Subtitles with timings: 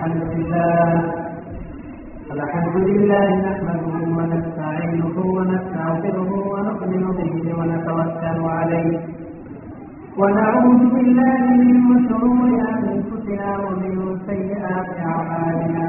[0.00, 0.90] الحمد لله.
[2.36, 8.98] الحمد لله نحمده ونستعينه ونستغفره ونؤمن به ونتوكل عليه.
[10.20, 11.40] ونعوذ بالله
[11.88, 13.94] من شرور أنفسنا ومن
[14.28, 15.88] سيئات أعمالنا.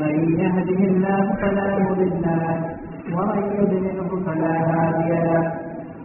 [0.00, 2.56] من يهده الله فلا مضل له
[3.16, 5.44] ومن يضلله فلا هادي له.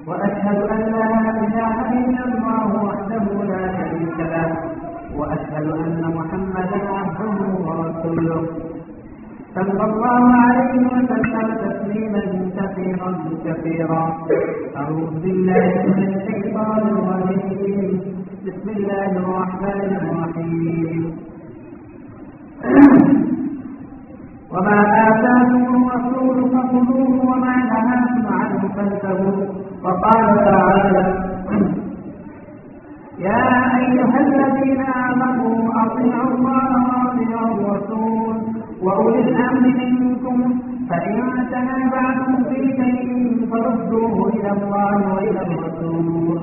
[0.07, 1.11] وأشهد أن لا
[1.45, 4.49] إله إلا الله وحده لا شريك له.
[5.17, 8.41] وأشهد أن محمدا عبده ورسوله.
[9.55, 12.21] صلى الله عليه وسلم تسليما
[12.57, 13.09] كثيرا
[13.45, 14.03] كثيرا.
[14.77, 17.89] أعوذ بالله من الشيطان الرجيم.
[18.45, 21.01] بسم الله الرحمن الرحيم.
[24.53, 29.45] وما آتاكم الرسول فخذوه وما نهاكم عنه فانتهوا.
[29.83, 31.03] وقال تعالى
[33.19, 33.45] يا
[33.77, 38.35] أيها الذين آمنوا أطيعوا الله وأطيعوا الرسول
[38.81, 40.37] وأولي الأمر منكم
[40.89, 41.17] فإن
[41.51, 43.07] تنازعتم في شيء
[43.51, 46.39] فردوه إلى الله وإلى الرسول.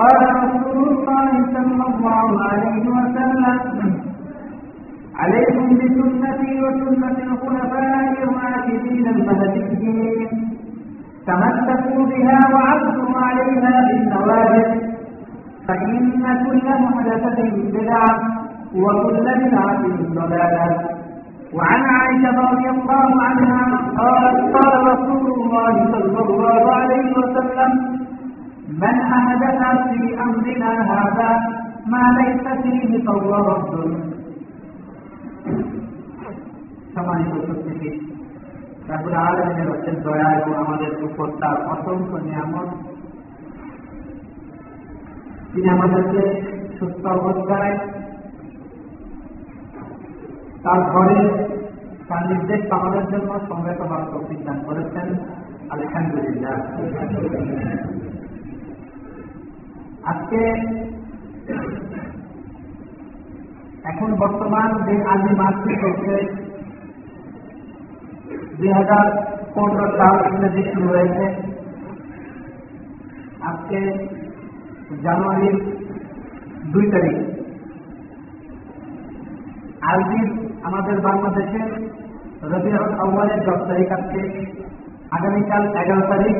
[0.00, 3.92] قال رسول الله صلى الله عليه وسلم
[5.16, 10.28] عليكم بسنتي وسنة الخلفاء الراشدين المهديين
[11.26, 14.91] تمسكوا بها وعضوا عليها بالنواجذ
[15.67, 17.39] فإن كل محدثة
[17.73, 18.11] بدعة
[18.75, 20.69] وكل بدعة ضلالة
[21.53, 23.63] وعن عائشة رضي الله عنها
[23.97, 27.71] قالت قال رسول الله صلى الله عليه وسلم
[28.83, 29.59] من أحدث
[29.89, 31.29] في أمرنا هذا
[31.87, 33.73] ما ليس فيه فهو رد
[36.95, 37.89] সম্মানিত উপস্থিতি
[38.89, 42.69] রাহুল আলমের হচ্ছেন দয়া এবং আমাদের উপর তার অসংখ্য নিয়ামত
[45.52, 46.22] তিনি আমাদেরকে
[46.78, 47.74] সুস্থ অবস্থায়
[50.64, 51.18] তার ঘরে
[52.08, 55.08] তার নির্দেশ পালনের জন্য সংগত হওয়ার প্রতিজ্ঞান করেছেন
[55.70, 56.56] আলহামদুলিল্লাহ।
[60.10, 60.40] আজকে
[63.84, 66.14] এখন বর্তমান যে আর্মি মাসটি চলছে
[68.58, 69.06] দুই হাজার
[69.54, 71.26] পনেরো সাল ইংরেজি শুরু হয়েছে।
[73.48, 73.78] আজকে
[75.02, 75.56] জানুয়ারির
[76.72, 77.16] দুই তারিখ।
[79.82, 80.18] আজকে
[80.62, 81.68] আমাদের বাংলাদেশের
[82.42, 84.46] রবিউল আউ্বালের দশ তারিখ আজকে।
[85.10, 86.36] আগামীকাল এগারো তারিখ,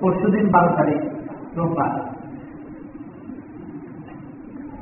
[0.00, 1.00] পরশুদিন বারো তারিখ,
[1.56, 1.92] রোববার।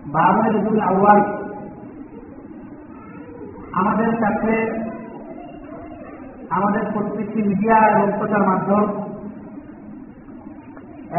[0.07, 1.21] বারোই রবিউল আউ্বাল
[3.73, 4.55] আমাদের কাছে
[6.51, 9.06] আমাদের প্রত্যেকটি মিডিয়া এবং প্রচার মাধ্যম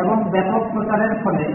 [0.01, 1.45] এবং ব্যাপক প্রচারের ফলে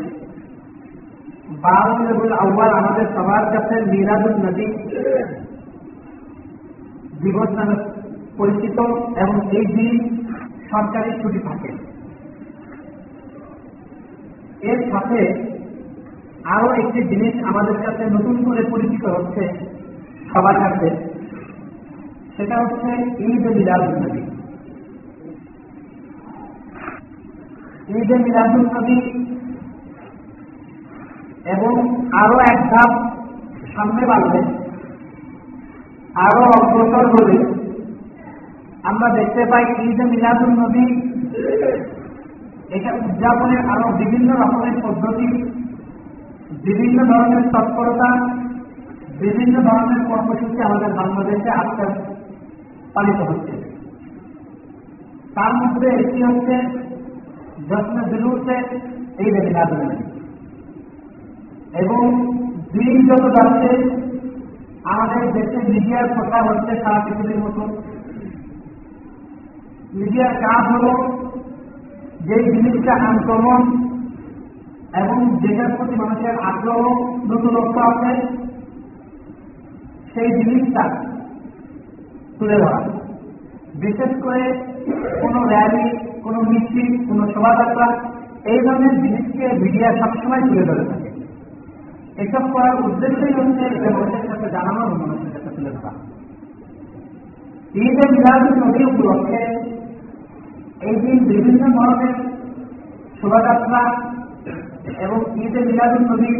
[1.65, 4.67] বারোই রবিউল আউ্বাল আমাদের সবার কাছে মিরাজুল নদী
[7.23, 7.77] দিবস নামে
[8.37, 8.79] পরিচিত
[9.23, 9.97] এবং এই দিন
[10.71, 11.71] সরকারি ছুটি থাকে।
[14.71, 15.21] এর সাথে
[16.45, 19.43] আরও একটি জিনিস আমাদের কাছে নতুন করে পরিচিত হচ্ছে
[20.33, 20.89] সবার কাছে,
[22.37, 22.91] সেটা হচ্ছে
[23.23, 24.22] ঈদ মিলাদুল নবী।
[28.01, 28.99] ঈদ মিলাদুল নবী
[31.45, 31.73] এবং
[32.13, 32.91] আরও এক ধাপ
[33.75, 34.41] সামনে বাড়বে,
[36.15, 37.37] আরও অগ্রসর হলে
[38.85, 40.87] আমরা দেখতে পাই ঈদ মিলাদুল নবী
[42.77, 45.29] এটা উদযাপনের আরও বিভিন্ন রকমের পদ্ধতি,
[46.65, 48.11] বিভিন্ন ধরনের তৎপরতা,
[49.21, 51.91] বিভিন্ন ধরনের কর্মসূচি আমাদের বাংলাদেশে আজকাল
[52.95, 53.55] পালিত হচ্ছে।
[55.35, 56.57] তার মধ্যে একটি হচ্ছে
[57.71, 58.57] যত্ন জুলুসে
[59.19, 59.51] এই নবী
[61.79, 62.03] এবং
[62.73, 63.71] দিন যত যাচ্ছে,
[64.85, 67.63] আমাদের দেশে মিডিয়ার প্রচার হচ্ছে সারা পৃথিবীর মতো।
[69.95, 70.87] মিডিয়ার কাজ হল
[72.21, 73.63] যে জিনিসটা আনকমন
[74.95, 76.85] এবং যেটার প্রতি মানুষের আগ্রহ,
[77.31, 78.13] নতুনত্ব আছে,
[80.15, 80.85] সেই জিনিসটা
[82.39, 82.81] তুলে ধরা।
[83.75, 84.43] বিশেষ করে
[85.21, 87.89] কোনো র্যালি কোনো মিছিল কোনো শোভাযাত্রা,
[88.45, 91.11] এই ধরনের জিনিসকে মিডিয়া সবসময় তুলে ধরে থাকে।
[92.17, 95.93] এসব করার উদ্দেশ্যই হচ্ছে মানুষের সাথে জানানো মানুষের কাছে তুলে ধরা।
[97.75, 99.43] ঈদে মিলাদুল নদী উপলক্ষে
[100.81, 102.15] এই দিন বিভিন্ন ধরনের
[103.21, 103.83] শোভাযাত্রা
[104.99, 106.31] এবং ঈদে মিলাদুল নদী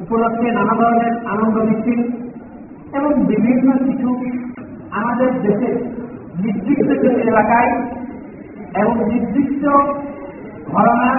[0.00, 2.00] উপলক্ষে নানা ধরনের আনন্দ মিছিল
[2.92, 4.08] এবং বিভিন্ন কিছু
[4.90, 5.70] আমাদের দেশে
[6.42, 7.70] নির্দিষ্ট কিছু এলাকায়
[8.80, 9.62] এবং নির্দিষ্ট
[10.72, 11.10] ঘটনা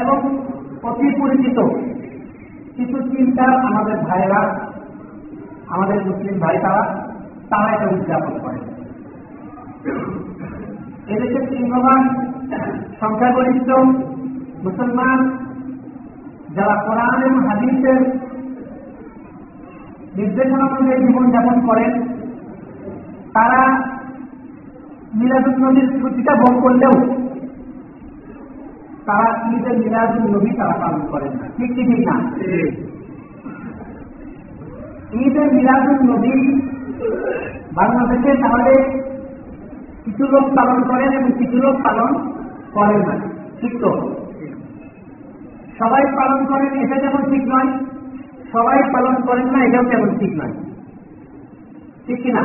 [0.00, 0.16] এবং
[0.82, 1.58] অতি পরিচিত
[2.76, 4.40] কিছু চিন্তা আমাদের ভাইরা
[5.68, 6.82] আমাদের মুসলিম ভাই তারা
[7.50, 8.58] তারা এটা উদযাপন করে
[11.06, 12.02] এদেশের সিংহবান
[13.00, 13.68] সংখ্যাগরিষ্ঠ
[14.64, 15.18] মুসলমান
[16.56, 18.00] যারা কোরআন এবং হাদিসের
[20.16, 21.92] নির্দেশনা অনুযায়ী জীবনযাপন করেন,
[23.32, 23.62] তারা
[25.14, 26.94] মিলাদুল নবীর স্মৃতিটা ভোগ করলেও
[29.06, 32.14] তারা ঈদের মিলাদুল নবী তারা পালন করেন না। ঠিক ঠিক না?
[35.12, 36.60] ঈদের মিলাদুল নবী
[37.74, 38.72] বাংলাদেশে তাহলে
[40.04, 42.30] কিছু লোক পালন করেন এবং কিছু লোক পালন
[42.72, 43.14] করেন না।
[43.60, 43.90] ঠিক তো?
[45.78, 47.78] সবাই পালন করেন, এটা যেমন ঠিক নয়,
[48.52, 50.52] সবাই পালন করেন না, এটাও তেমন ঠিক নয়।
[52.06, 52.42] ঠিক কিনা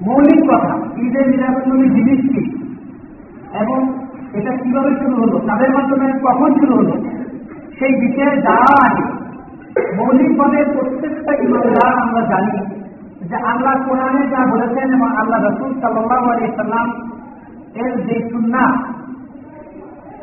[0.00, 2.58] মৌলিক কথা, ঈদের মিলাদুল জিনিস কি?
[3.60, 5.38] এবং এটা কীভাবে শুরু হলো?
[5.38, 6.92] তাদের মাধ্যমে কখন শুরু হলো?
[7.78, 9.24] সেই বিষয়ে যাওয়া আগে
[9.96, 12.58] মৌলিকভাবে প্রত্যেকটা ইমানদার আমরা জানি
[13.28, 17.10] যে আল্লাহ কোরআনে যা বলেছেন এবং আল্লাহ রসুল সাল্লাহ আলী সাল্লাম
[17.74, 18.94] এর যে সুন্না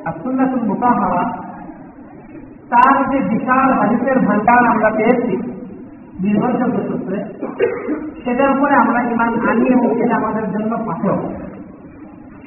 [0.06, 1.34] আর সুন্নাতুল মোতাহারা,
[2.70, 5.61] তার যে বিশাল হাদিসের ভান্ডার আমরা পেয়েছি
[6.24, 7.18] নির্ভরযোগ্য সূত্রে
[8.24, 11.18] সেটার উপরে আমরা ইমান আনি এবং সেটা আমাদের জন্য পাঠেও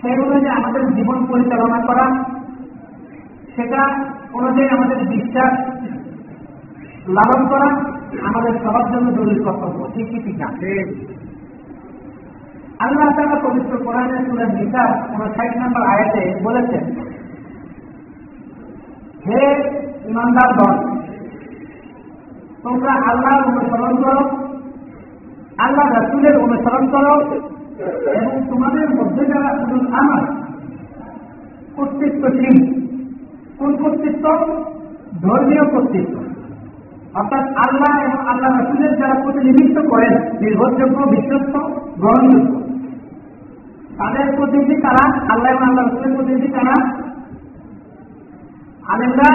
[0.01, 2.07] সেই অনুযায়ী আমাদের জীবন পরিচালনা করা,
[3.57, 3.81] সেটা
[4.33, 5.53] অনুযায়ী আমাদের বিশ্বাস
[7.09, 7.69] লালন করা,
[8.29, 10.49] আমাদের সবার জন্য জরুরি কর্তব্য। ঠিক কি, ঠিক না?
[12.79, 14.91] আল্লাহ তালা পবিত্র কোরআনের সুরের নিকার
[15.37, 16.85] ষাট নম্বর আয়াতে বলেছেন,
[19.27, 19.43] হে
[20.09, 20.77] ইমানদার দল
[22.65, 24.23] তোমরা আল্লাহর অনুসরণ করো,
[25.59, 27.15] আল্লাহ রাসুলের অনুসরণ করো,
[28.19, 30.23] এবং তোমাদের মধ্যে যারা শুধু আমার
[31.77, 32.57] কর্তৃত্বশীল
[33.59, 34.25] কোন কর্তৃত্ব
[35.23, 36.15] ধর্মীয় কর্তৃত্ব,
[37.15, 41.55] অর্থাৎ আল্লাহ এবং আল্লাহ রাসুলের যারা প্রতিনিধিত্ব করেন, নির্ভরযোগ্য, বিশ্বস্ত,
[42.01, 42.55] গ্রহণযোগ্য,
[43.99, 45.05] তাদের প্রতিনিধি কারা?
[45.33, 46.77] আল্লাহ এবং আল্লাহ রসুলের প্রতিনিধি কারা?
[48.93, 49.31] আলেমরা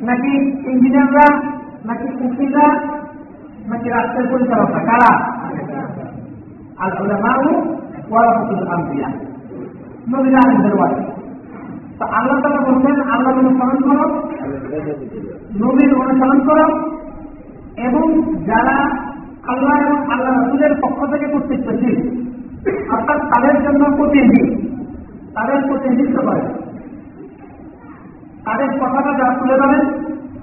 [0.00, 0.32] নাকি
[0.70, 1.59] ইঞ্জিনিয়াররা?
[1.86, 2.66] নাকি উকিলরা
[3.70, 5.12] নাকি রাষ্ট্রের পরিচালকরা কারা?
[6.78, 7.42] আল উলামাউ
[8.10, 9.08] ওয়ারাসাতুল আম্বিয়া।
[10.12, 11.06] নবীরা আলেমদের ওয়ারিস
[11.98, 14.06] তো আল্লাহ তাআলা বলছেন, আল্লাহ অনুসরণ করো,
[15.62, 16.66] নবীর অনুসরণ করো,
[17.86, 18.04] এবং
[18.46, 18.76] যারা
[19.46, 21.96] আল্লাহ এবং আল্লাহ রসুলের পক্ষ থেকে কর্তৃত্বশীল
[22.94, 24.42] অর্থাৎ তাদের জন্য প্রতিনিধি,
[25.34, 26.42] তাদের প্রতিনিধিত্ব করে।
[28.44, 29.84] তাদের কথাটা যারা তুলে ধরেন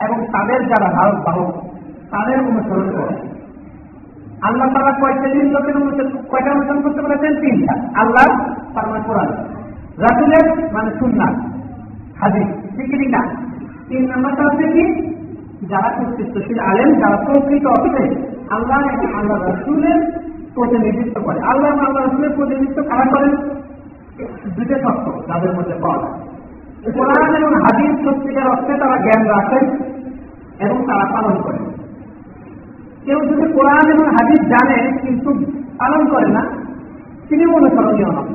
[0.02, 1.54] এবং তাদের যারা ভারত বাহক
[2.12, 3.28] তাদের অনুসরণ করে
[4.42, 8.26] আল্লাহ তারা কয়টা জিনিস লোকের অনুসরণ কয়টা অনুসরণ করতে পেরেছেন তিনটা। আল্লাহ
[8.76, 9.30] তার মানে কোরআন
[9.98, 11.36] রাসুলের মানে সুন্নাত,
[12.24, 13.22] হাদিস ঠিক না।
[13.90, 14.86] তিন নম্বরটা হচ্ছে কি?
[15.70, 18.04] যারা কর্তৃত্বশীল আলেন যারা প্রকৃত অর্থে
[18.50, 18.80] আল্লাহ
[19.18, 20.22] আল্লাহ রাসুলের
[20.56, 23.36] প্রতিনিধিত্ব করে। আল্লাহ আল্লাহ রসুলের প্রতিনিধিত্ব কারা করেন?
[24.56, 26.26] দুটো সত্য তাদের মধ্যে পাওয়া যায়।
[26.83, 29.69] কোরআন এবং হাদিস সত্যিকার অর্থে তারা জ্ঞান রাখেন
[30.59, 31.63] এবং তারা পালন করেন।
[33.06, 35.33] কেউ যদি কোরআন এবং হাদিস জানে, কিন্তু
[35.77, 36.41] পালন করে না,
[37.29, 38.25] তিনি মনে অনুসরণীয় নন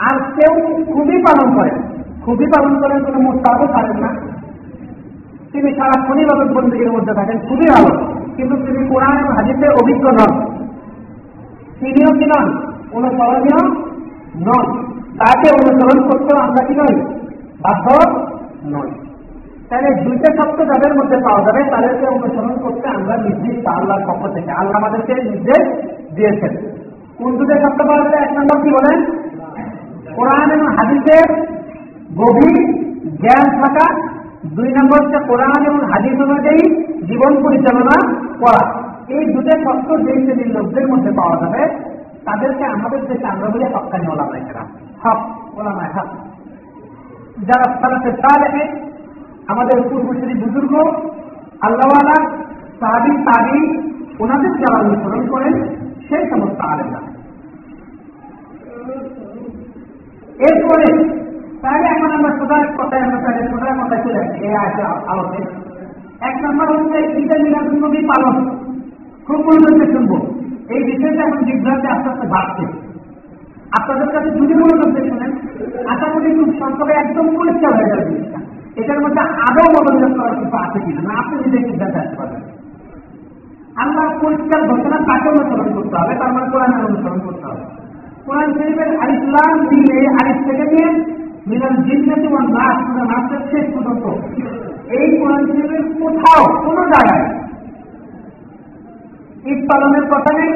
[0.00, 4.08] আর কেউ খুবই পালন করেন খুবই পালন করেন, কোনো মোস্তাবও পারেন না।
[5.52, 10.40] তিনি সারাক্ষণই বাবদ বন্দীগীর মধ্যে থাকেন, খুবই ভালো। কিন্তু তিনি কোরআন এবং হাদিসে অভিজ্ঞ নন।
[11.80, 12.72] তিনিও কি নন?
[12.92, 13.74] অনুসরণীয়
[14.36, 16.94] নন। তাকে অনুসরণ করতে আমরা কি নই?
[17.64, 17.86] বাধ্য
[18.74, 18.92] নয়
[19.68, 24.50] তাহলে দুইটা শব্দ যাদের মধ্যে পাওয়া যাবে, তাদেরকে অনুসরণ করতে আমরা নির্দিষ্ট আল্লাহর পক্ষ থেকে।
[24.50, 25.64] আল্লাহ আমাদেরকে নির্দেশ
[26.16, 26.52] দিয়েছেন।
[27.18, 28.16] কোন দুটো শব্দ পাওয়া যাবে?
[28.16, 28.98] এক নম্বর কি বলেন?
[30.16, 31.26] কোরআন এবং হাদিসের
[32.20, 32.66] গভীর
[33.22, 33.86] জ্ঞান থাকা।
[34.56, 36.62] দুই নম্বর হচ্ছে কোরআন এবং হাদিস অনুযায়ী
[37.08, 37.96] জীবন পরিচালনা
[38.42, 38.64] করা।
[39.14, 41.62] এই দুটো শব্দ যে শ্রেণির লোকদের মধ্যে পাওয়া যাবে,
[42.26, 44.68] তাদেরকে আমাদের দেশে আমরা বলে হকানি ওলামায় খেলাম
[45.06, 45.20] হক
[45.58, 46.08] ওলামায় হক
[47.44, 48.68] যারা সালাতে সালে
[49.46, 50.74] আমাদের পূর্বশ্রী বুজুর্গ
[51.60, 52.36] আল্লাহওয়ালা
[52.80, 53.78] সাহাবি, তাবি,
[54.18, 55.54] ওনাদের যারা অনুসরণ করেন,
[56.08, 57.00] সেই সমস্ত আলেমরা।
[60.38, 61.04] এরপরে,
[61.62, 65.42] তাহলে এখন আমরা সোজা কথায় আমরা তাহলে সোজা কথায় চলে আসছি আছে আলোতে
[66.20, 68.56] এক নম্বর হচ্ছে, ঈদের মিলাদুল নবী পালন।
[69.26, 70.12] খুব মনোযোগে শুনব।
[70.68, 72.85] এই বিষয়টা এখন বিভ্রান্তি আস্তে আস্তে বাড়ছে।
[73.72, 75.32] আপনাদের কাছে যদি মনোযোগে শুনেন।
[75.88, 78.38] আশা করি খুব সংক্ষেপে একদম পরিষ্কার হয়ে যাবে জিনিসটা।
[78.76, 81.02] এটার মধ্যে আরও মনোযোগ করার কিছু আছে কিনা?
[81.02, 82.40] না, আপনি নিজে সিদ্ধান্ত আসতে পারবেন।
[83.76, 87.64] আল্লাহ পরিষ্কার ঘোষণা তাকে অনুসরণ করতে হবে, তার মানে কোরআনের অনুসরণ করতে হবে।
[88.26, 90.88] কোরআন শরীফের আলিফলাম দিয়ে আলিফ থেকে নিয়ে
[91.46, 94.04] মিলান জিন্নাতি ও নাচ পুরো নাচের শেষ পর্যন্ত।
[94.88, 97.46] এই কোরআন শরীফের কোথাও, কোনো জায়গায়
[99.44, 100.52] ঈদ পালনের কথা নেই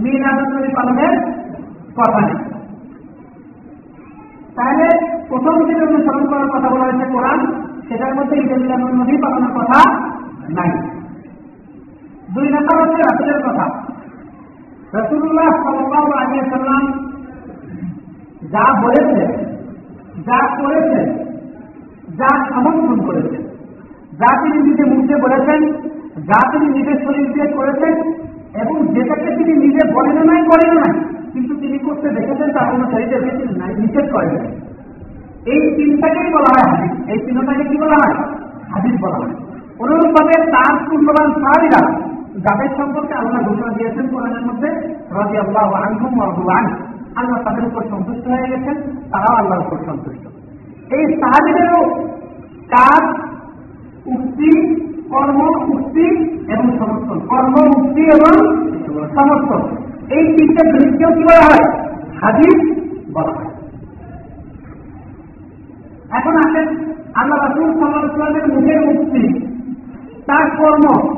[0.00, 1.43] মিলাদুল পালনের
[1.96, 2.38] কথা নেই।
[4.56, 4.86] তাহলে
[5.28, 7.40] প্রথম যে অনুসরণ করার কথা বলা হয়েছে কোরআন,
[7.88, 9.78] সেটার মধ্যে মিলাদুল নবী পালনের কথা
[10.50, 10.70] নাই।
[12.34, 13.66] দুই নম্বর হচ্ছে রাসুলের কথা।
[14.94, 16.84] রসুল্লাহ সাল্লাহ আলী সাল্লাম
[18.52, 19.30] যা বলেছেন
[20.26, 21.06] যা করেছেন
[22.18, 23.42] যা সমর্থন করেছেন
[24.20, 25.60] যা তিনি নিজে মুখে বলেছেন,
[26.26, 27.94] যা তিনি নিজের শরীর দিয়ে করেছেন,
[28.62, 30.92] এবং যেটাকে তিনি নিজে বলেন নাই, করেন নাই
[31.34, 34.36] কিন্তু তিনি করতে দেখেছেন তার কোনো শরীরকে তিনি নিষেধ করেন
[35.46, 38.14] এই তিনটাকেই বলা হয় এই তিনটাকে কি বলা হয়?
[38.74, 39.34] হাদিস বলা হয়।
[39.78, 44.68] অনুরূপভাবে তার মূল্যবান সাহাবিরা যাদের সম্পর্কে আল্লাহ ঘোষণা দিয়েছেন কোরআনের মধ্যে
[45.10, 46.66] রাজি আল্লাহ আনহুম আন
[47.16, 48.74] আল্লাহ তাদের উপর সন্তুষ্ট হয়ে গেছেন,
[49.12, 50.26] তারাও আল্লাহর উপর সন্তুষ্ট।
[50.92, 52.04] এই সাহাবিদেরও
[52.70, 53.20] কাজ,
[54.06, 54.74] উক্তি,
[55.10, 55.40] কর্ম,
[55.72, 56.06] উক্তি
[56.52, 58.56] এবং সমর্থন। কর্ম, উক্তি এবং
[59.14, 61.64] সমর্থন। এই তিনটে দৃশ্যও কি বলা হয়?
[62.22, 62.76] হাদিস
[63.12, 63.54] বলা হয়।
[66.10, 66.68] এখন আসেন
[67.14, 69.44] আল্লাহ রাসুল সাল্লামের মুখের মুক্তি,
[70.26, 71.08] তার কর্ম,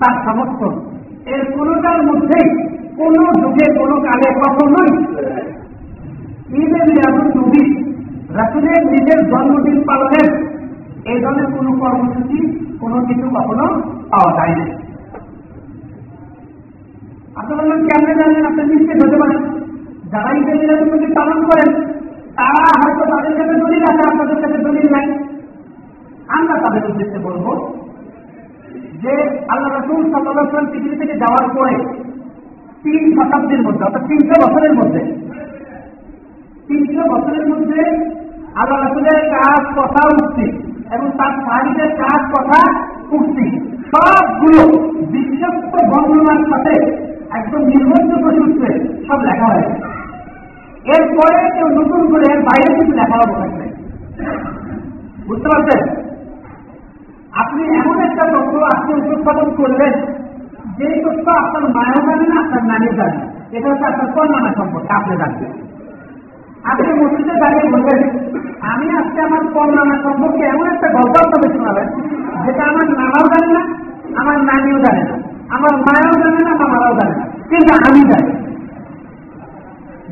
[0.00, 0.80] তার সমর্থন।
[1.26, 2.48] এর কোনটার মধ্যেই
[2.96, 4.90] কোন যুগে, কোন কালে কখনোই
[6.52, 7.84] ঈদের মিলাদুল নবী,
[8.34, 10.28] রাসুলের নিজের জন্মদিন পালনের
[11.04, 14.79] এই ধরনের কোন কর্মসূচি, কোন কিছু কখনো পাওয়া যায়নি।
[17.40, 19.40] আপনি বললেন, কেমনে জানেন আপনি নিশ্চিত হতে পারেন।
[20.12, 21.70] যারা ঈদের নবী পালন করেন,
[22.38, 25.06] তারা হয়তো তাদের কাছে দলিল আছে, আপনাদের কাছে দলিল নাই।
[26.36, 27.46] আমরা তাদের উদ্দেশ্যে বলব
[29.02, 29.14] যে,
[29.52, 31.74] আল্লাহ রসুল সাল্লাম পৃথিবী থেকে যাওয়ার পরে
[32.82, 35.02] তিন শতাব্দীর মধ্যে, অর্থাৎ তিনশো বছরের মধ্যে,
[36.68, 37.80] তিনশো বছরের মধ্যে
[38.60, 40.46] আল্লাহ রসুলের কাজ কথা উঠছি
[40.94, 42.60] এবং তার সাহিত্যের কাজ কথা
[43.16, 43.46] উঠছি।
[43.90, 44.62] সবগুলো
[45.14, 46.74] বিশ্বস্ত বর্ণনার সাথে
[47.38, 48.70] একদম নির্ভরযোগ্য সূত্রে
[49.06, 49.74] সব লেখা হয়েছে
[50.94, 53.36] এরপরে কেউ নতুন করে বাইরে কিছু লেখা হবে
[55.28, 55.82] বুঝতে পারছেন?
[57.42, 59.94] আপনি এমন একটা তথ্য আজকে উপস্থাপন করলেন
[60.78, 63.18] যে তথ্য আপনার মায়ের জানে না, আপনার নানির জানে
[63.56, 65.52] এটা হচ্ছে আপনার কন্যানা সম্পর্কে আপনি জানবেন
[66.70, 68.00] আপনি মসজিদে দাঁড়িয়ে বলবেন,
[68.72, 71.88] আমি আজকে আমার কন্যানা সম্পর্কে এমন একটা গল্প আপনাকে শোনাবেন,
[72.44, 73.62] যেটা আমার নানাও জানে না,
[74.20, 75.16] আমার নানিও জানে না।
[75.50, 78.32] আমার মায়াও জানে না মামারাও জানে না। কিন্তু আমি জানি।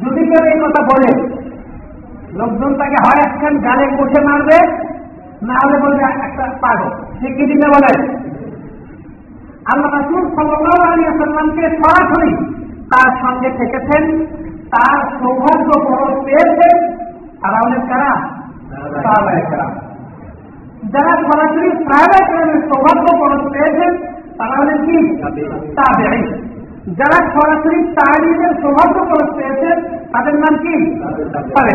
[0.00, 1.28] যদি কেউ এই কথা বলে,
[2.32, 4.72] লোকজন তাকে হয় একখান গালে বসে মারবে,
[5.42, 6.90] না হলে বলবে, একটা পাগল।
[7.20, 8.12] সে কি দিনে বলে?
[9.72, 12.36] আল্লাহ রাসুল সাল্লাহ আলী আসাল্লামকে সরাসরি
[12.92, 14.26] তার সঙ্গে থেকেছেন,
[14.70, 16.98] তার সৌভাগ্য পরশ পেয়েছেন।
[17.42, 18.18] তারা হলেন কারা?
[20.84, 24.96] যারা সরাসরি সাহেবের সৌভাগ্য পরশ পেয়েছেন তারা হলেন কি
[25.76, 26.20] তাবে
[26.98, 29.76] যারা সরাসরি তাহিদের সৌভাগ্য পরশ পেয়েছেন
[30.12, 30.74] তাদের নাম কি?
[31.52, 31.72] তাবে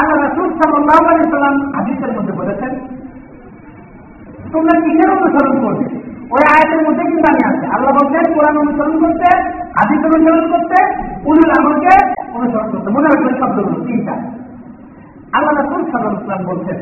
[0.00, 2.72] আল্লাহ রাসুল সাল্লাহ আলী সাল্লাম হাদিসের মধ্যে বলেছেন,
[4.52, 5.84] তোমরা কিসের অনুসরণ করবে?
[6.34, 9.30] ওই আয়াতের মধ্যে কিন্তু আমি আছে। আল্লাহ বলছেন, কোরআন অনুসরণ করতে,
[9.78, 10.78] হাদিস অনুসরণ করতে
[11.28, 11.94] উনুল আমলকে
[12.36, 14.14] অনুসরণ করতে। মনে রাখবেন শব্দগুলো তিনটা।
[15.36, 16.78] আল্লাহ রাসুল সাল্লাহ বলছেন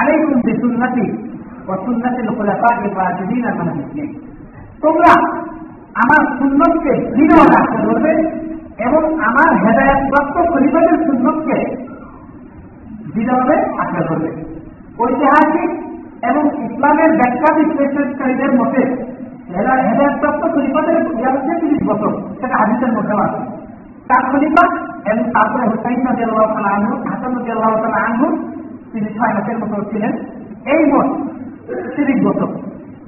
[0.00, 1.06] আলাইকুম বিসুন্নাতি
[1.68, 4.08] ও সুন্নাতিল খোলাফা ইবাদিন আর মাহদিন
[4.82, 5.12] তোমরা
[6.02, 8.12] আমার সুন্নতকে দৃঢ় রাখতে বলবে
[8.86, 11.58] এবং আমার হেদায়ত প্রাপ্ত পরিবারের সুন্নতকে
[13.14, 14.30] দৃঢ়ভাবে আঁকড়ে ধরবে।
[15.00, 15.70] ঐতিহাসিক
[16.30, 18.82] এবং ইসলামের ব্যাখ্যা বিশ্লেষণকারীদের মতে
[19.54, 23.40] হেদায়তপ্রাপ্ত খলিফাদের ইয়া হচ্ছে তিরিশ বছর, সেটা হাদিসের মধ্যে আছে।
[24.08, 24.64] তার খলিফা
[25.10, 27.72] এবং তারপরে হুসাইন নদী আল্লাহ আনহু, হাসান নদী আল্লাহ
[28.06, 28.26] আনহু
[28.92, 30.12] তিনি ছয় মাসের মতো ছিলেন।
[30.74, 31.08] এই মত
[31.96, 32.50] তিরিশ বছর।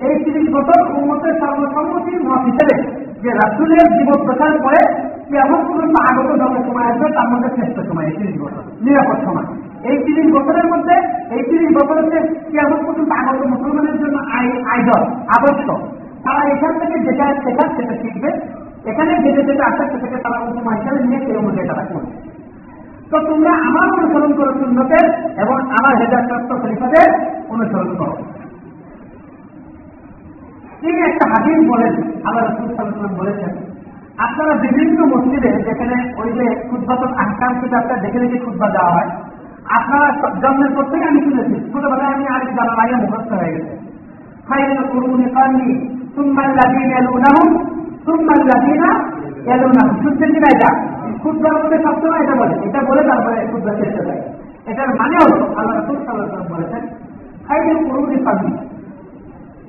[0.06, 2.76] এই তিরিশ বছর উন্মতের সর্বসম্মতির মত হিসেবে
[3.22, 4.82] যে রাসুলের জীবন প্রচার করে
[5.32, 9.48] কেমন পর্যন্ত আগত যত সময় আসবে, তার মধ্যে শ্রেষ্ঠ সময় এই তিরিশ বছর, নিরাপদ সময়।
[9.90, 10.96] এই তিরিশ বছরের মধ্যে,
[11.34, 12.18] এই তিরিশ বছরের যে
[12.52, 14.16] কেমন পর্যন্ত আগত মুসলমানের জন্য
[14.72, 15.02] আইডল,
[15.36, 15.80] আবশ্যক?
[16.24, 18.30] তারা এখান থেকে যেটা শেখার সেটা শিখবে।
[18.90, 22.29] এখানে যেটা যেটা আসে সেটাকে তারা উপমা হিসাবে নিয়ে সেই অনুযায়ী তারা করবে?
[23.10, 25.06] তো তোমরা আমার অনুসরণ করো সুন্নতের
[25.42, 27.08] এবং আমার হেদায়তপ্রাপ্ত খলিফাদের
[27.52, 28.14] অনুসরণ করো।
[30.80, 31.94] তিনি একটা হাদিস বলেন
[32.26, 33.52] আল্লাহ রসুল সাল্লাম বলেছেন,
[34.26, 39.10] আপনারা বিভিন্ন মসজিদে যেখানে ওই যে খুদ্বাতন আহকাম কিতাবটা দেখে দেখে খুদ্া দেওয়া হয়,
[39.76, 40.08] আপনারা
[40.42, 43.74] জন্মের পর থেকে আমি শুনেছি, ছোটবেলায় আমি আরেক জানা লাগে মুখস্থ হয়ে গেছে।
[44.46, 45.68] খাইলে করুন কান্নি
[46.58, 47.48] লাদিন এলুনাহুম
[48.04, 48.90] সুম্মাল লাদিনা
[49.54, 50.70] এলুনাহুম শুনছেন কিনা এটা
[51.24, 54.22] মধ্যে সবসময় এটা বলে এটা বলে তারপরে খুদ্বার চেষ্টা দেয়
[54.66, 56.82] এটার মানে হল আল্লাহ রসুল সাল্লাহ বলেছেন
[57.46, 58.50] খাইদের পুরোপুরি পাবি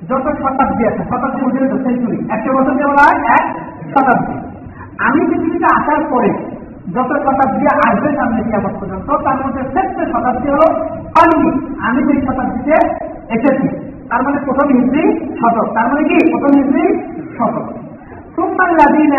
[0.08, 3.44] যত শতাব্দী আছে, শতাব্দী মধ্যে সেঞ্চুরি একশো বছরকে বলা হয়, এক
[3.92, 4.34] শতাব্দী।
[4.98, 6.30] আমি পৃথিবীতে আসার পরে
[6.94, 10.62] যত শতাব্দী আসবে সামনে কিয়ামত পর্যন্ত, তার মধ্যে শ্রেষ্ঠ শতাব্দী হল
[11.22, 11.38] আমি
[11.88, 12.76] আমি সেই শতাব্দীতে
[13.30, 13.68] এসেছি।
[14.10, 15.04] তার মানে প্রথম হিস্ট্রি
[15.40, 16.18] শতক। তার মানে কি?
[16.32, 16.84] প্রথম হিস্ট্রি
[17.38, 17.66] শতক।
[18.34, 19.12] সুম্মান লাদিন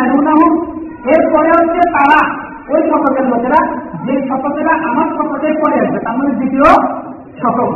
[1.11, 2.19] এরপরে হচ্ছে তারা
[2.73, 3.61] ওই শতকের লোকেরা,
[4.05, 6.69] যে শতকেরা আমার শতকের পরে আসবে, তার মানে দ্বিতীয়
[7.41, 7.71] শতক।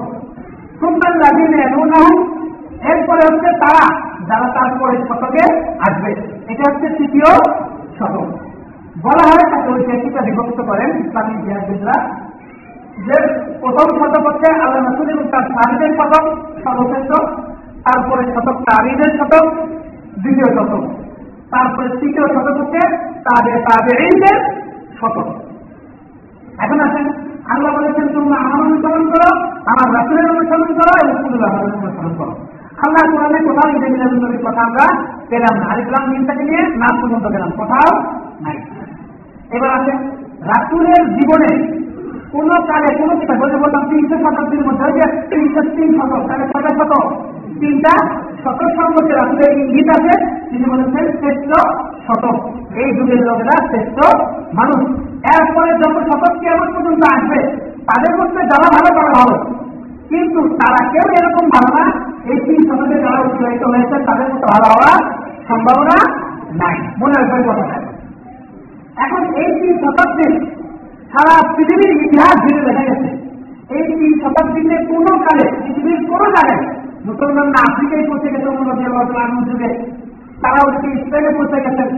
[0.79, 1.51] সুম্মান লাদিন
[2.91, 3.83] এরপরে হচ্ছে তারা,
[4.29, 5.43] যারা তারপরে শতকে
[5.87, 6.11] আসবে,
[6.51, 7.29] এটা হচ্ছে তৃতীয়
[7.97, 8.27] শতক।
[9.05, 11.97] বলা হয় তাকে ঐতিহাসিকরা বিভক্ত করেন ইসলামী ইতিহাসবিদরা,
[13.05, 13.17] যে
[13.61, 16.23] প্রথম শতক হচ্ছে আল্লাহ নসুল এবং তার সাহিদের শতক
[16.63, 17.11] সর্বশ্রেষ্ঠ,
[17.85, 19.45] তারপরে শতক তারিদের শতক,
[20.23, 20.83] দ্বিতীয় শতক।
[21.51, 22.81] তারপরে তৃতীয় শতক হচ্ছে
[23.27, 23.99] তাদের তাদের
[24.99, 25.27] শতক।
[26.63, 27.05] এখন আসেন,
[27.53, 29.29] আল্লাহ বলেছেন, তোমরা আমার অনুসরণ করো,
[29.71, 32.33] আমার রাসুলের অনুসরণ করো এবং আহমের অনুসরণ করো।
[32.85, 34.85] আল্লাহ কোরআনে কোথাও ঈদে মিলাদুল্নবীর কথা আমরা
[35.29, 37.89] পেলাম না। আর ইসলাম দিনটাকে নিয়ে না পর্যন্ত পেলাম কোথাও
[38.41, 38.57] নাই।
[39.55, 39.97] এবার আসেন,
[40.51, 41.51] রাসুলের জীবনে
[42.31, 47.05] কোন কালে কোন কিতাব বলে বললাম তিনশো শতাব্দীর মধ্যে তিনশো তিন শতক, তাহলে কটা শতক?
[47.59, 48.07] তিনটা
[48.43, 51.61] শতক সম্পর্কে রাসুলের ইঙ্গিত আছে। তিনি বলেছেন, শ্রেষ্ঠ
[52.07, 54.15] শতক। এই যুগের লোকেরা শ্রেষ্ঠ
[54.53, 54.99] মানুষ।
[55.39, 59.55] এরপরে যত শতক কেমন পর্যন্ত আসবে, তাদের মধ্যে যারা ভালো করা ভালো।
[60.09, 61.99] কিন্তু তারা কেউ এরকম ভালো না?
[62.33, 65.13] এই তিন শতকে যারা উৎসাহিত হয়েছে, তাদের মতো ভালো হওয়ার
[65.47, 66.19] সম্ভাবনা
[66.53, 67.81] নাই। মনে রাখবেন কথাটা।
[68.97, 70.45] এখন এই তিন শতাব্দীর
[71.11, 73.17] সারা পৃথিবীর ইতিহাস ঘিরে দেখা গেছে।
[73.69, 78.49] এই তিন শতাব্দীতে কোনো কালে, পৃথিবীর কোনো কালে মুসলমানরা আফ্রিকায় পৌঁছে গেছে
[79.47, 79.69] যুগে
[80.41, 81.89] তারা ওদিকে স্পেনে পৌঁছে গেছেন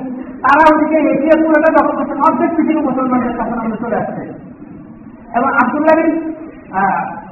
[0.43, 4.23] তারা ওদিকে এশিয়া পুরোটা দখল করছেন অর্ধেক পৃথিবী মুসলমানদের কাছে আমরা চলে আসছে।
[5.37, 5.97] এবং আব্দুল্লাহ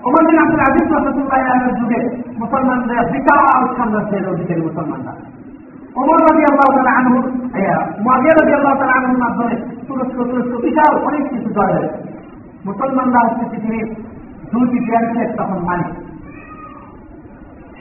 [0.08, 1.42] ওমর বিন আব্দুল আজিজ রহমতুল্লাহ
[1.80, 2.00] যুগে
[2.42, 5.14] মুসলমানদের বিশাল সাম্রাজ্যের অধিকারী মুসলমানরা।
[6.00, 7.26] ওমর রবি আল্লাহ তালা আনহুর
[8.08, 9.56] মাবিয়া রবি আল্লাহ তালা আনহুর মাধ্যমে
[9.88, 12.00] তুরস্ক তুরস্ক বিশাল অনেক কিছু জয় হয়েছে।
[12.66, 13.88] মুসলমানরা হচ্ছে পৃথিবীর
[14.52, 15.92] দুটি বিয়ারের তখন মালিক।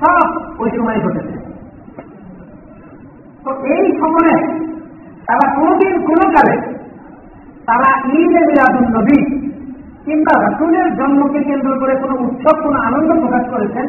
[0.01, 0.27] সব
[0.63, 1.35] ওই সময় ঘটেছে।
[3.45, 4.35] তো এই সময়ে
[5.27, 6.57] তারা কোনদিন কোন কালে
[7.69, 9.19] তারা ঈদে মিলাদুল নবী
[10.05, 13.87] কিংবা রাসুলের জন্মকে কেন্দ্র করে কোনো উৎসব, কোনো আনন্দ প্রকাশ করেছেন,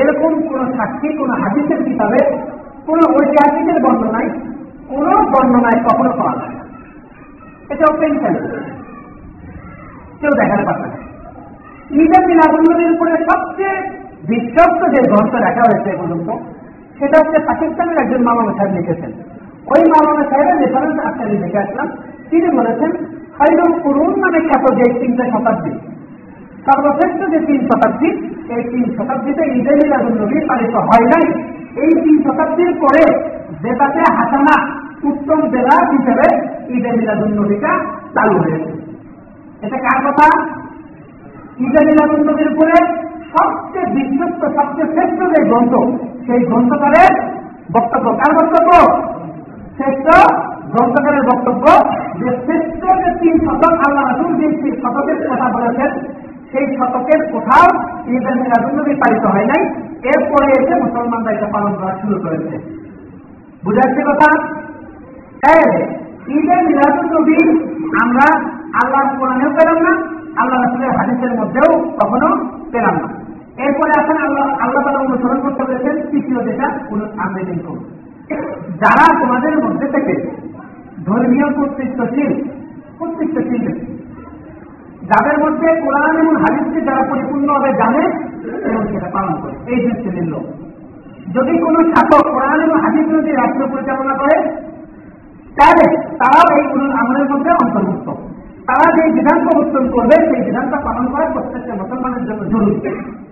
[0.00, 2.20] এরকম কোন সাক্ষী, কোন হাদিসের কিতাবে,
[2.86, 4.30] কোন ঐতিহাসিকের বর্ণনায়,
[4.90, 6.62] কোন বর্ণনায় কখনো পাওয়া যায় না।
[7.72, 8.12] এটা ওপেন
[10.20, 10.98] কেউ দেখাতে পারবে না
[12.00, 13.76] ঈদের মিলাদুল্নবীর উপরে সবচেয়ে
[14.28, 16.28] বিশ্বস্ত যে গ্রন্থ রাখা হয়েছে পর্যন্ত,
[16.98, 19.12] সেটা হচ্ছে পাকিস্তানের একজন মামানা সাহেব লিখেছেন।
[19.72, 21.88] ওই মামানা সাহেবের রেফারেন্স আমি দেখে আসলাম,
[22.30, 22.90] তিনি বলেছেন
[23.36, 25.72] খাইরুল করুন মানে খ্যাত যে তিনটা শতাব্দী,
[26.66, 28.10] সর্বশ্রেষ্ঠ যে তিন শতাব্দী,
[28.54, 31.24] এই তিন শতাব্দীতে ঈদে মিলাদুল নবী পালিত হয় নাই।
[31.82, 33.04] এই তিন শতাব্দীর পরে
[33.62, 34.56] যেটাতে হাসানা
[35.04, 36.26] উত্তম জেলা হিসেবে
[36.76, 37.72] ঈদে মিলাদুল নবীটা
[38.14, 38.70] চালু হয়েছে।
[39.62, 40.26] এটা কার কথা?
[41.60, 42.76] ঈদে মিলাদুল নবীর উপরে
[43.32, 45.74] সবচেয়ে বিশ্বস্ত, সবচেয়ে শ্রেষ্ঠ যে গ্রন্থ,
[46.26, 47.12] সেই গ্রন্থকারের
[47.74, 48.70] বক্তব্য। কার বক্তব্য?
[49.76, 50.06] শ্রেষ্ঠ
[50.72, 51.64] গ্রন্থকারের বক্তব্য
[52.20, 55.90] যে শ্রেষ্ঠ যে তিন শতক আল্লাহ রাসুল যে তিন শতকের কথা বলেছেন,
[56.50, 57.66] সেই শতকের কোথাও
[58.14, 59.62] ঈদের মিলাদুল্নবী পালিত হয় নাই।
[60.12, 62.56] এরপরে এসে মুসলমানরা এটা পালন করা শুরু করেছে।
[63.64, 64.28] বুঝাচ্ছে কথা?
[66.36, 67.38] ঈদের মিলাদুল্নবী
[68.02, 68.26] আমরা
[68.80, 69.92] আল্লাহ কোরআনেও পেলাম না,
[70.40, 72.28] আল্লাহ রাসুলের হাদিসের মধ্যেও কখনো
[72.72, 73.08] পেলাম না।
[73.64, 77.84] এরপরে আসেন আল্লাহ আল্লাহ তালা অনুসরণ করতে পেরেছেন তৃতীয় যেটা, কোন আবেদন করুন
[78.82, 80.14] যারা তোমাদের মধ্যে থেকে
[81.06, 82.32] ধর্মীয় কর্তৃত্বশীল
[82.98, 83.64] কর্তৃত্বশীল
[85.10, 88.04] যাদের মধ্যে কোরআন এবং হাদিসকে যারা পরিপূর্ণভাবে জানে,
[88.68, 90.44] এবং সেটা পালন করে, এই দুই শ্রেণির লোক।
[91.34, 94.36] যদি কোন ছাত্র কোরআন এবং হাদিস যদি রাষ্ট্র পরিচালনা করে,
[95.58, 95.84] তাহলে
[96.20, 98.08] তারাও এই কোন আমলের মধ্যে অন্তর্ভুক্ত।
[98.70, 102.74] তারা যে বিধান প্রবর্তন করবে, সেই বিধানটা পালন করা প্রত্যেকটা মুসলমানের জন্য জরুরি।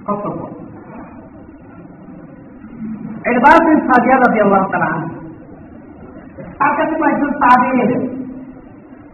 [0.07, 0.40] কর্তব্য।
[3.31, 4.90] এরবার তিনি সাজিয়া রাজি আল্লাহ তারা
[6.59, 8.03] তার কাছে কয়েকজন তাবে এলেন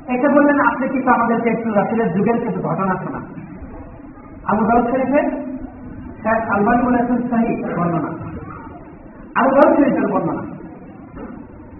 [0.08, 3.20] একে বললেন, আপনি কিন্তু আমাদেরকে একটু রাসুলের যুগের কিছু ঘটনা শোনা
[4.50, 5.26] আবু দাউদ শরীফের
[6.22, 8.10] শেখ আলবানি বলেছেন সাহি বর্ণনা।
[9.34, 10.42] আবু দাউদ শরীফের বর্ণনা।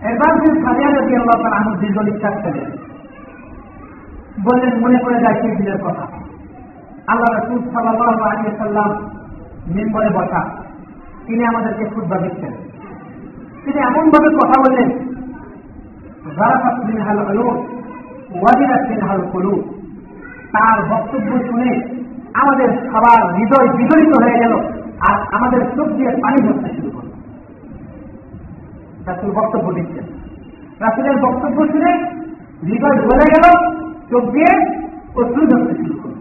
[0.09, 2.71] এরবার তিনি সাজিয়া রাজি আল্লাহ আমি দীর্ঘ নিঃশ্বাস ফেলেন
[4.43, 6.07] বললেন মনে করে যায় সেই দিনের কথা।
[7.07, 8.91] আল্লাহ রসুল সাল্লাহ আলী সাল্লাম
[9.75, 10.49] মেম্বরে বসা।
[11.27, 12.53] তিনি আমাদেরকে খুদ্া দিচ্ছেন।
[13.65, 15.15] তিনি এমন ভাবে কথা বললেন
[20.53, 21.81] তার বক্তব্য শুনে
[22.35, 24.53] আমাদের সবার হৃদয় বিদরিত হয়ে গেল
[25.11, 27.09] আর আমাদের চোখ দিয়ে পানি ধরতে শুরু করল।
[29.07, 30.05] রাসুল বক্তব্য দিচ্ছেন।
[30.81, 31.93] রাসুলের বক্তব্য শুনে
[32.63, 34.53] হৃদয় গলে গেল। চোখ দিয়ে
[35.17, 36.15] অশ্রু ধরতে শুরু করল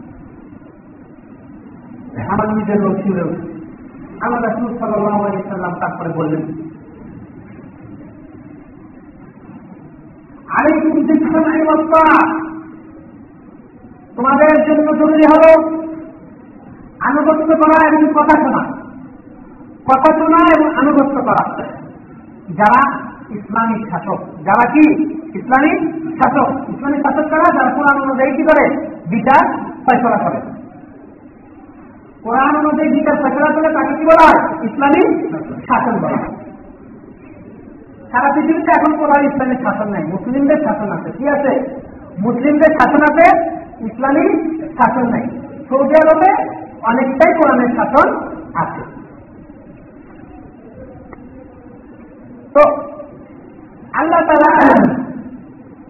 [2.30, 3.18] আমার নিজের লোক ছিল।
[4.22, 6.42] আমার রাসুল সাল্লাহ আলাইসাল্লাম তারপরে বললেন
[10.48, 10.90] আরেকটু
[14.16, 15.74] তোমাদের জন্য জরুরি হল
[17.00, 18.64] আনুগত্য করা এবং কথা শোনা।
[19.86, 21.64] কথা শোনা এবং আনুগত্য করা।
[22.50, 25.14] যারা ইসলামিক শাসক। যারা কি?
[25.40, 25.80] ইসলামিক
[26.16, 27.58] শাসক। ইসলামিক শাসক করা?
[27.58, 28.76] যারা কোরআন অনুযায়ী কি করে?
[29.10, 30.42] বিচার ফয়সলা করে।
[32.24, 34.66] কোরআন অনুযায়ী বিচার ফয়সলা করে তাকে কি বলা হয়?
[34.66, 35.32] ইসলামিক
[35.70, 36.34] শাসন বলা হয়।
[38.12, 41.84] সারা পৃথিবীতে এখন কোরআন ইসলামিক শাসন নাই। মুসলিমদের শাসন আছে। কি আছে?
[42.20, 43.38] মুসলিমদের শাসন আছে
[43.86, 45.28] ইসলামিক শাসন নাই।
[45.70, 48.16] সৌদি আরবে অনেকটাই কোরআনের শাসন
[48.56, 48.93] আছে।
[54.04, 54.52] আল্লাহ তারা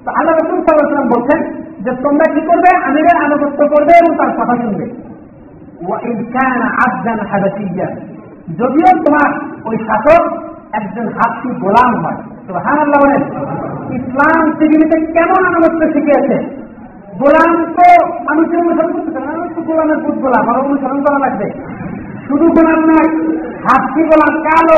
[0.06, 1.40] তো আল্লাহ রসুল সাল্লাম বলছেন
[1.84, 2.70] যে, তোমরা কি করবে?
[2.86, 4.86] আমিরের আনুগত্য করবে এবং তার কথা শুনবে।
[8.60, 9.30] যদিও তোমার
[9.66, 10.24] ওই শাসক
[10.74, 13.24] একজন হাসি গোলাম হয়। তো হান আল্লাহ বলেন,
[13.98, 16.38] ইসলাম পৃথিবীতে কেমন আনুগত্য শিখিয়েছে?
[17.20, 17.88] গোলাম তো
[18.28, 21.48] মানুষের অনুসরণ করতে পারে তো গোলামের বুধ গোলাম আরও অনুসরণ করা লাগবে।
[22.28, 23.10] শুধু গোলাম নয়
[23.66, 24.78] হাসি গোলাম কালো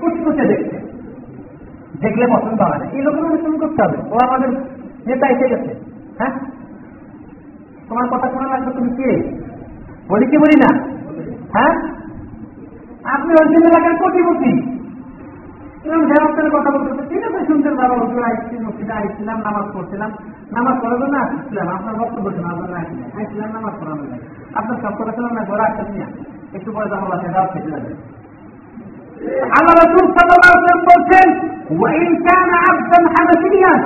[0.00, 0.85] কুচকুচে দেখছে।
[2.00, 4.48] দেখলে পছন্দ হয় না। এই লোকের অনুসরণ করতে হবে। ও আমাদের
[5.06, 5.74] নেতা এসে গেছে।
[6.18, 6.38] হ্যাঁ?
[7.88, 9.38] তোমার কথা শোনা লাগবে, তুমি কে?
[10.08, 10.82] বলি কি বলি না?
[11.58, 11.80] হ্যাঁ?
[13.14, 14.76] আপনি অঞ্চল এলাকার কোটিপতি।
[16.58, 20.10] কথা বলতে ঠিক আছে শুনতেন বাবা হুজুর আইসছি মসজিদে আইছিলাম নামাজ পড়ছিলাম।
[20.52, 24.02] নামাজ পড়ার জন্য আসছিলাম। আপনার বক্তব্য শোনার জন্য আসছিলাম আইছিলাম নামাজ পড়ানো
[24.54, 26.06] আপনার সব কথা না ঘরে আসছেন
[26.54, 28.15] একটু পরে জামা বাসে যাওয়া খেতে যাবে।
[29.56, 30.56] আল্লাহ রসুল সাল্লাম
[30.90, 31.28] বলছেন
[31.78, 33.80] ওয়াইন কান আবদান হানাফিয়ান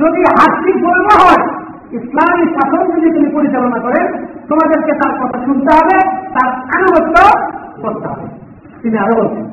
[0.00, 1.42] যদি হাসি ধর্ম হয়,
[1.98, 4.06] ইসলামী শাসন যদি তুমি পরিচালনা করেন,
[4.50, 5.96] তোমাদেরকে তার কথা শুনতে হবে,
[6.34, 7.16] তার আনুগত্য
[7.82, 8.26] করতে হবে।
[8.82, 9.46] তিনি আরও বলছেন,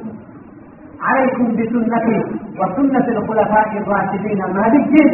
[1.08, 2.16] আলাইকুম বিসুন্নতি
[2.58, 5.10] ওয়া সুন্নাতিল খুলাফায়ে রাশিদিন আল মাহদিয়্যিন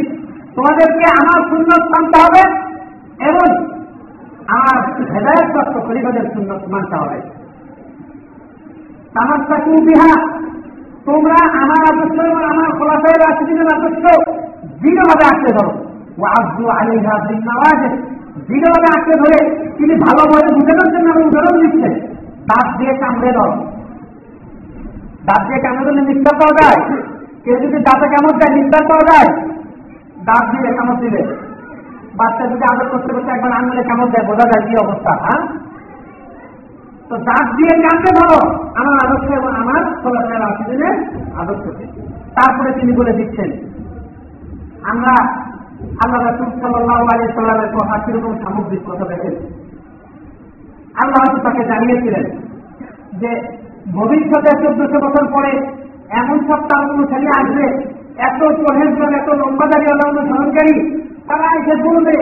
[0.56, 2.44] তোমাদেরকে আমার সুন্নত মানতে হবে
[3.30, 3.48] এবং
[4.58, 4.78] আমার
[5.14, 7.18] হেদায়তপ্রাপ্ত খলিফাদের সুন্নত মানতে হবে।
[9.16, 10.12] তামাক্কাতু বিহা
[11.06, 14.04] তোমরা আমার আদর্শ এবং আমার খোলাফায় রাশিদিনের আদর্শ
[14.82, 15.74] দৃঢ়ভাবে আঁকড়ে ধরো।
[16.20, 17.94] ও আব্দু আলিহা বিন নওয়াজের
[18.48, 19.40] দৃঢ়ভাবে আঁকড়ে ধরে
[19.78, 21.94] তিনি ভালোভাবে বুঝানোর জন্য আমি উদাহরণ দিচ্ছেন।
[22.50, 23.56] দাঁত দিয়ে কামড়ে ধরো
[25.28, 26.80] দাঁত দিয়ে কামড়ে ধরলে নিঃশ্বাস পাওয়া যায়।
[27.44, 29.30] কেউ যদি দাঁতে কামড় দেয় নিঃশ্বাস পাওয়া যায়।
[30.28, 31.22] দাঁত দিয়ে কামড় দিলে।
[32.18, 35.42] বাচ্চা যদি আদর করতে করতে একবার আঙুলে কামড় দেয়, বোঝা যায় কি অবস্থা হ্যাঁ?
[37.14, 38.40] তো দাঁত দিয়ে কাঁদতে ধরো।
[38.80, 39.82] আমার আদর্শ এবং আমার
[40.44, 40.96] রাশিদিনের
[41.42, 41.86] আদর্শকে
[42.38, 43.50] তারপরে তিনি বলে দিচ্ছেন,
[44.92, 45.14] আমরা
[46.04, 47.00] আল্লাহ রাসুল সাল্লাহ
[47.36, 49.36] সাল্লামের কথা কীরকম সামগ্রিক কথা দেখেন?
[51.02, 52.26] আল্লাহ তাকে জানিয়েছিলেন
[53.22, 53.32] যে,
[53.98, 55.52] ভবিষ্যতে চোদ্দশো বছর পরে
[56.22, 57.68] এমন সব তার অনুসারী আসবে,
[58.28, 60.76] এত পহেজন এত লম্বাদারি আল্লাহ অনুসরণকারী
[61.28, 62.16] তারা এসে বলবে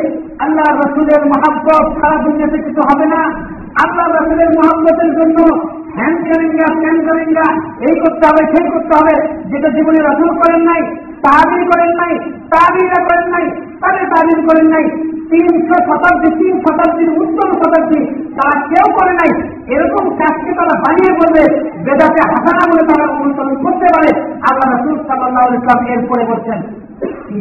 [0.46, 3.22] আল্লাহ রসুলের মহাব্বত সারা দুনিয়াতে কিছু হবে না।
[3.84, 5.38] আল্লাহ রসুলের মহাব্বতের জন্য
[5.98, 7.48] হ্যান করেঙ্গা ফ্যান করেঙ্গা
[7.88, 9.16] এই করতে হবে, সেই করতে হবে,
[9.52, 10.82] যেটা জীবনে রসুল করেন নাই
[11.24, 12.14] তাহাবির করেন নাই,
[12.52, 13.46] তাহাবিরা করেন নাই,
[13.82, 14.86] তাদের তাবির করেন নাই,
[15.32, 18.00] তিনশো শতাব্দী, তিন শতাব্দীর উত্তম শতাব্দী
[18.38, 19.32] তারা কেউ করে নাই।
[19.74, 21.44] এরকম কাজকে তারা বানিয়ে বলবে,
[21.86, 24.12] বেদাতে হাসানা বলে তারা অনুসরণ করতে পারে।
[24.50, 26.60] আল্লাহ রসুল সাল্লাহ ইসলাম এরপরে বলছেন,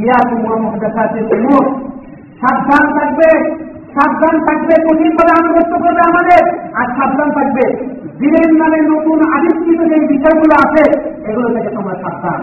[0.00, 1.24] ইয়া তোমার মহাদাসের
[2.40, 3.30] সাবধান থাকবে।
[3.94, 6.42] সাবধান থাকবে কঠিন ভাবে আনুগত্য করবে আমাদের,
[6.74, 7.64] আর সাবধান থাকবে।
[8.18, 10.84] দিনের নামে নতুন আবিষ্কৃত যে বিষয়গুলো আছে,
[11.30, 12.40] এগুলো থেকে তোমরা সাবধান।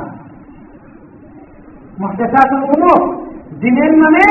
[3.61, 4.23] দিনের নামে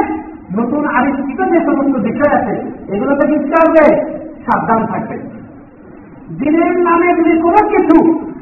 [0.57, 2.55] নতুন আবিষ্কৃত যে সমস্ত বিষয় আছে,
[2.95, 3.85] এগুলো থেকে কি করবে
[4.47, 5.17] সাবধান থাকবে।
[6.39, 7.97] দিনের নামে যদি কোনো কিছু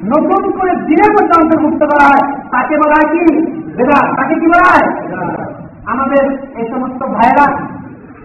[0.05, 3.47] নতুন করে দিনের মধ্যে অন্তর্ভুক্ত করা হয়, তাকে বলা হয় কি?
[3.77, 4.89] বেদাত। তাকে কি বলা হয়?
[5.87, 7.47] আমাদের এই সমস্ত ভাইরা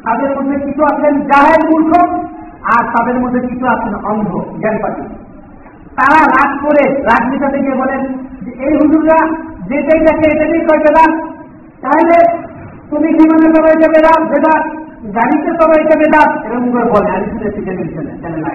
[0.10, 1.91] তাদের মধ্যে কিছু আছেন জাহের মূর্খ
[2.74, 4.30] আর তাদের মধ্যে কিছু আছেন অন্ধ
[4.62, 5.04] জ্ঞানপাতি
[5.98, 8.02] তারা রাগ করে রাজনীতিতে গিয়ে বলেন
[8.43, 9.19] যে, এই হুজুররা
[9.69, 11.12] যেটাই দেখে এটাকেই কয় বেদাত?
[11.82, 12.15] তাহলে
[12.89, 14.22] তুমি কি মনে করো এটা বেদাত?
[14.34, 14.63] বেদাত?
[15.15, 16.30] গাড়িতে তবে এটা বেদাত?
[16.45, 17.62] এরকম করে বলে, আমি শুনেছি
[18.22, 18.45] চ্যানেল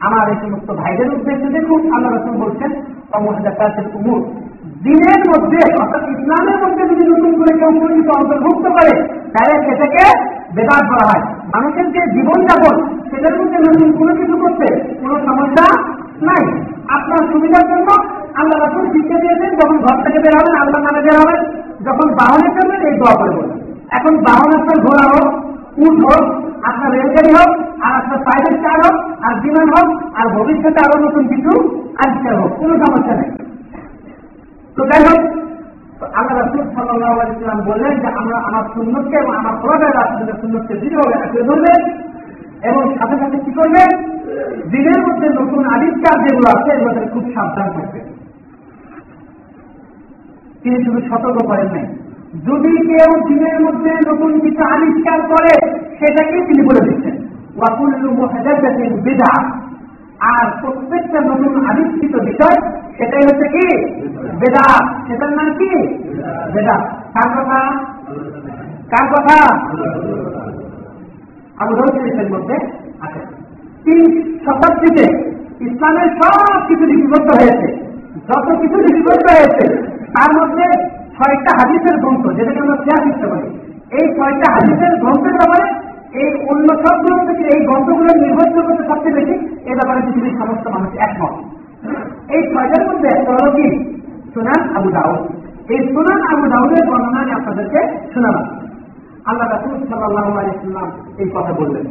[0.00, 2.70] আমার এই সমস্ত ভাইদের উদ্দেশ্যে দেখুন, আল্লাহ রসুল বলছেন
[3.12, 4.22] অমহাজাতের কুমুর
[4.62, 8.92] দিনের মধ্যে, অর্থাৎ ইসলামের মধ্যে যদি নতুন করে কেউ কোনো অন্তর্ভুক্ত করে,
[9.32, 10.02] তাহলে সেটাকে
[10.54, 11.22] বেদাত করা হয়।
[11.54, 12.74] মানুষের যে জীবনযাপন,
[13.10, 14.66] সেটার মধ্যে নতুন কোনো কিছু করতে
[15.00, 15.66] কোনো সমস্যা
[16.22, 16.44] নাই।
[16.88, 17.88] আপনার সুবিধার জন্য
[18.34, 21.40] আল্লাহ রাসুল শিক্ষা দিয়েছেন, যখন ঘর থেকে বের হবেন, আল্লাহ নামে বের হবেন।
[21.86, 23.58] যখন বাহনে চলবেন এই দোয়া করে বলবেন
[23.90, 25.28] এখন বাহন আপনার ঘোড়া হোক
[25.78, 26.24] উঠ হোক,
[26.62, 27.50] আপনার রেলগাড়ি হোক,
[27.82, 31.52] আর আপনার প্রাইভেট কার হোক, আর বিমান হোক, আর ভবিষ্যতে আরও নতুন কিছু
[31.98, 33.51] আবিষ্কার হোক, কোনো সমস্যা নেই।
[34.76, 35.42] তো যাই হোক
[36.14, 41.24] আল্লাহ রাসুল সাল্লাহ আলাইসাল্লাম বললেন যে আমরা আমার সুন্নতকে এবং আমার প্রভাবের রাসুলের সুন্নতকে দৃঢ়ভাবে
[41.24, 41.80] আঁকড়ে ধরবেন
[42.62, 44.12] এবং সাথে সাথে কি করবেন?
[44.70, 48.04] দিনের মধ্যে নতুন আবিষ্কার যেগুলো আছে এগুলো খুব সাবধান থাকবেন।
[50.62, 51.86] তিনি শুধু সতর্ক করেন নাই।
[52.46, 57.16] যদি কেউ দিনের মধ্যে নতুন কিছু আবিষ্কার করে সেটাকে তিনি বলে দিচ্ছেন।
[57.56, 59.50] ওয়াকুল্লু মুহাদাদাতিন বিদআ
[60.30, 62.58] আর প্রত্যেকটা নতুন আবিষ্কৃত বিষয়,
[62.98, 63.66] সেটাই হচ্ছে কি?
[64.40, 64.66] বেদা
[65.06, 65.70] সেটার নাম কি?
[66.54, 66.76] বেদা
[67.14, 67.60] কার কথা?
[68.92, 69.38] কার কথা?
[71.58, 71.72] আবু
[72.34, 72.56] মধ্যে
[73.00, 73.20] আছে।
[73.84, 74.00] তিন
[74.44, 75.06] শতাব্দীতে
[75.60, 77.68] ইসলামের সব কিছু লিপিবদ্ধ হয়েছে।
[78.28, 79.64] যত কিছু লিপিবদ্ধ হয়েছে,
[80.14, 80.66] তার মধ্যে
[81.16, 83.48] ছয়টা হাদিসের গ্রন্থ, যেটাকে আমরা শেয়ার করতে পারি।
[83.98, 85.81] এই ছয়টা হাদিসের গ্রন্থের ব্যাপারে
[86.20, 89.34] এই অন্য সব গ্রন্থ থেকে এই গ্রন্থগুলোর নির্ভরযোগ্যতা সবচেয়ে বেশি
[89.70, 91.34] এ ব্যাপারে পৃথিবীর সমস্ত মানুষ একমত।
[92.34, 93.66] এই ছয়টার মধ্যে একটা কি?
[94.34, 95.20] সুনান আবু দাউদ।
[95.68, 97.80] এই সুনান আবু দাউদের বর্ণনা আমি আপনাদেরকে
[98.14, 98.46] শোনালাম
[99.24, 101.86] আল্লাহ রাসুল সাল্লাহ আলাইসাল্লাম এই কথা বললেন।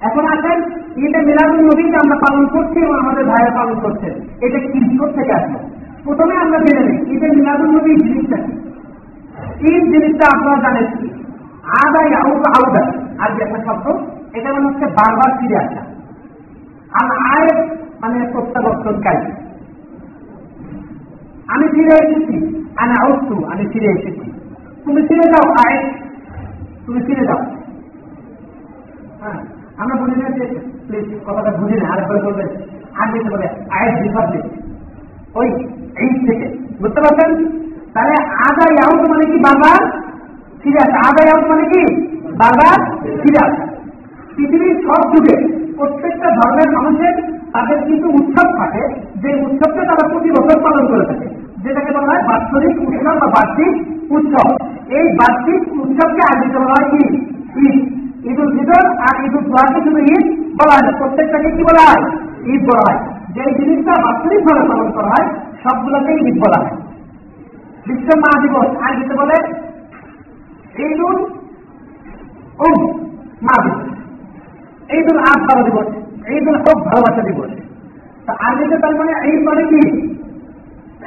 [0.00, 0.58] এখন আসেন,
[0.96, 4.78] ঈদে মিলাদুল নবীকে আমরা পালন করছি এবং আমাদের ভাইয়ের পালন করছেন। এটা কি
[5.16, 5.58] থেকে আসবে
[6.04, 8.52] প্রথমে আমরা জেনে নিই, ঈদে মিলাদুল নবী জিনিসটা কি?
[9.68, 11.08] ঈদ জিনিসটা আপনারা জানেন কি?
[11.66, 12.82] আদা ইয়াউদ আউদা
[13.18, 13.86] আর যে একটা শব্দ,
[14.32, 15.82] এটা মানে হচ্ছে বারবার ফিরে আসা।
[16.92, 17.68] আর আয়
[18.00, 19.32] মানে প্রত্যাবর্তনকারী।
[21.48, 24.32] আমি ফিরে এসেছি আমি আউস্তু আমি ফিরে এসেছি।
[24.84, 25.92] তুমি ফিরে যাও, আয়।
[26.86, 27.38] তুমি ফিরে যাও।
[29.20, 29.38] হ্যাঁ
[29.76, 32.48] আমরা বুঝি না যে প্লিজ কথাটা বুঝি না, আরেকবার বলবেন
[33.00, 34.44] আর যেতে বলে আয়ের রিপাবলিক
[35.34, 35.48] ওই,
[35.96, 37.58] এই থেকে। বুঝতে পারছেন?
[37.94, 40.05] তাহলে আদা ইয়াউট মানে কি বারবার?
[40.66, 41.82] ফিরে আসা আদা মানে কি?
[43.22, 43.64] ফিরে আসা
[44.36, 45.36] পৃথিবীর সব যুগে
[45.76, 47.14] প্রত্যেকটা ধর্মের মানুষের
[47.52, 48.82] তাদের কিছু উৎসব থাকে,
[49.22, 51.26] যে উৎসবকে তারা প্রতি বছর পালন করে থাকে,
[51.62, 53.74] যেটাকে বলা হয় বাৎসরিক উৎসব বা বার্ষিক
[54.10, 54.48] উৎসব।
[54.88, 57.02] এই বার্ষিক উৎসবকে আয়োজিত বলা হয় কি?
[57.66, 57.76] ঈদ।
[58.30, 60.24] ঈদ উল ফিতর আর ঈদ উল জোয়াকে শুধু ঈদ
[60.58, 62.02] বলা হয় প্রত্যেকটাকে কি বলা হয়?
[62.52, 63.00] ঈদ বলা হয়।
[63.34, 65.26] যে জিনিসটা বাৎসরিক ভাবে পালন করা হয়
[65.62, 66.74] সবগুলোকে ঈদ বলা হয়।
[67.86, 69.36] বিশ্ব মা দিবস আয়োজিত বলে
[70.78, 71.16] ঈদ উল
[72.58, 72.78] উম
[73.42, 73.56] মা
[74.96, 75.88] ঈদ উল আজ বাবা দিবস।
[76.28, 77.50] ঈদ উল হক ভালোবাসা দিবস।
[78.26, 79.82] তা আয়োজিত তার মানে ঈদ মানে কি?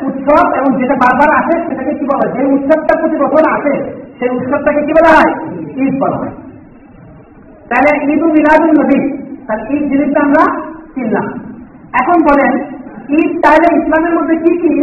[0.01, 2.34] উৎসব এবং যেটা বারবার আসে, সেটাকে কি বলা হয়?
[2.34, 5.34] যে উৎসবটা প্রতি বছর আসে, সেই উৎসবটাকে কি বলা হয়?
[5.75, 6.32] ঈদ বলা হয়।
[7.69, 8.99] তাহলে ঈদ উল মিলাদুল নবী,
[9.47, 10.43] তাহলে ঈদ জিনিসটা আমরা
[10.95, 11.27] চিনলাম।
[11.93, 12.51] এখন বলেন,
[13.10, 14.73] ঈদ তাহলে ইসলামের মধ্যে কি কি?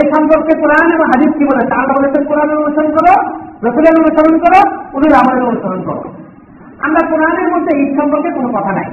[0.00, 1.74] এই সম্পর্কে কোরআন এবং হাদিস কি বলেছে?
[1.74, 6.04] আল্লাহ বলেছেন কোরআনের অনুসরণ করো রসুলের অনুসরণ করো, উনি আমাদের অনুসরণ করো।
[6.78, 8.84] আমরা কোরআনের মধ্যে ঈদ সম্পর্কে কোনো কথা নাই।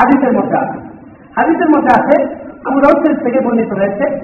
[0.00, 0.78] হাদিসের মধ্যে আছে।
[1.36, 4.20] হাদিসের মধ্যে আছে, আবু রাউদ থেকে বর্ণিত রয়েছে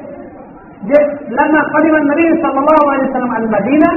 [0.83, 3.91] যে, লাম্মা করিমান নবী সাল্লাল্লাহু আলাইহি সাল্লাম আল মাদিনা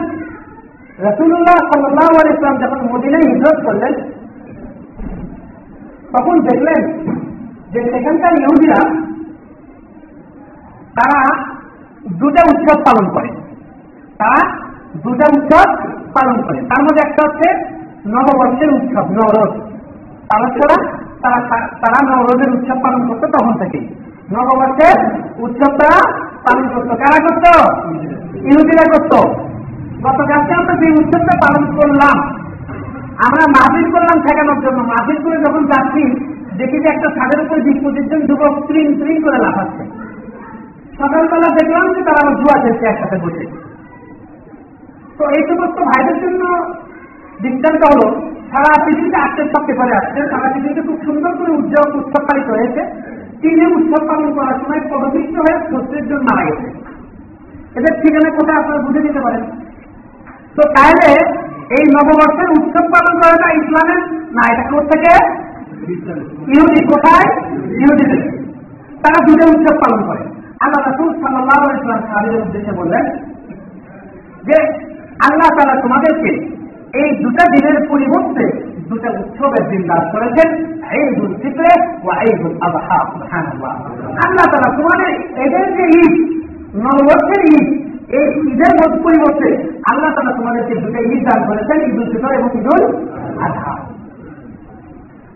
[0.98, 3.94] রাসূলুল্লাহ সাল্লাল্লাহু আলাইহি সাল্লাম যখন মদিনায় হিজরত করলেন,
[6.18, 7.04] তখন দেখলেন
[7.74, 8.80] যে সেখানকার ইহুদিরা,
[10.98, 11.44] তারা
[12.14, 13.28] দুটা উৎসব পালন করে।
[14.18, 14.66] তারা
[15.04, 15.68] দুটা উৎসব
[16.14, 17.48] পালন করে। তার মধ্যে একটা হচ্ছে
[18.08, 19.52] নববর্ষের উৎসব, নবরোজ।
[20.30, 20.48] তারা
[21.24, 23.80] তারা তারা নবরোজের উৎসব পালন করতো তখন থেকে
[24.32, 24.98] নববর্ষের
[25.38, 26.10] উৎসবটা
[26.46, 27.52] পালন করতো। কারা করতো?
[28.38, 29.18] ইহুদিরা করতো।
[30.04, 32.18] গতকালকে আমরা যে উৎসবটা পালন করলাম,
[33.18, 36.04] আমরা মাহফিল করলাম ঠেকানোর জন্য। মাহফিল করে যখন যাচ্ছি,
[36.58, 39.84] দেখি যে একটা ছাদের উপরে বিশ পঁচিশ জন যুবক স্ক্রিন স্ক্রিন করে লাফাচ্ছে।
[40.98, 43.66] সকালবেলা দেখলাম যে তারা আমার জুয়া খেলছে একসাথে বসে।
[45.17, 46.41] তো এই সমস্ত ভাইদের জন্য
[47.41, 48.08] দৃষ্টান্ত হলো,
[48.51, 52.82] সারা পৃথিবীতে আজকের সব পেপারে আসছে, সারা পৃথিবীতে খুব সুন্দর করে উৎসব উৎসব পালিত হয়েছে।
[53.41, 56.67] চীনে উৎসব পালন করার সময় পদপিষ্ট হয়ে ছত্রিশ জন মারা গেছে।
[57.75, 59.43] এদের ঠিকানা কোথায় আপনারা বুঝে নিতে পারেন?
[60.56, 61.10] তো তাহলে
[61.77, 64.01] এই নববর্ষের উৎসব পালন করাটা ইসলামের,
[64.36, 65.13] না, এটা কোথেকে
[66.53, 67.27] ইহুদি কোথায়?
[67.82, 68.23] ইহুদিদের।
[69.03, 70.23] তারা দুটো উৎসব পালন করে।
[70.60, 73.06] আল্লাহ রাসুল সাল্লাহ ইসলাম সাহাবিদের উদ্দেশ্যে বললেন
[74.47, 74.58] যে
[75.25, 76.32] আল্লাহ তারা তোমাদেরকে
[77.01, 78.45] এই দুটা দিনের পরিবর্তে
[78.89, 80.49] দুটা উৎসবের দিন দান করেছেন,
[81.01, 81.73] ঈদুল ফিতরে
[82.06, 83.73] ও ঈদুল আযহা সুবহানাল্লাহ।
[84.25, 85.12] আল্লাহ তাআলা তোমাদের
[85.45, 86.13] এদের যে ঈদ,
[86.84, 87.67] নববর্ষের ঈদ,
[88.17, 89.49] এই ঈদের মধ্যে পরিবর্তে
[89.91, 92.84] আল্লাহ তালা তোমাদেরকে দুটো ঈদ দান করেছেন ঈদ উল ফিতর এবং ঈদ উল
[93.45, 93.75] আজহা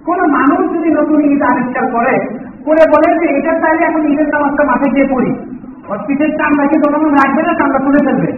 [0.05, 2.13] কোন মানুষ যদি নতুন ঈদ আবিষ্কার করে
[2.65, 5.31] করে বলে যে এটা চাইলে এখন ঈদের নামাজটা মাঠে গিয়ে পড়ি।
[6.07, 8.29] পিঠের চামড়াকে কোনো রাখবে না, চামড়া তুলে ফেলবে।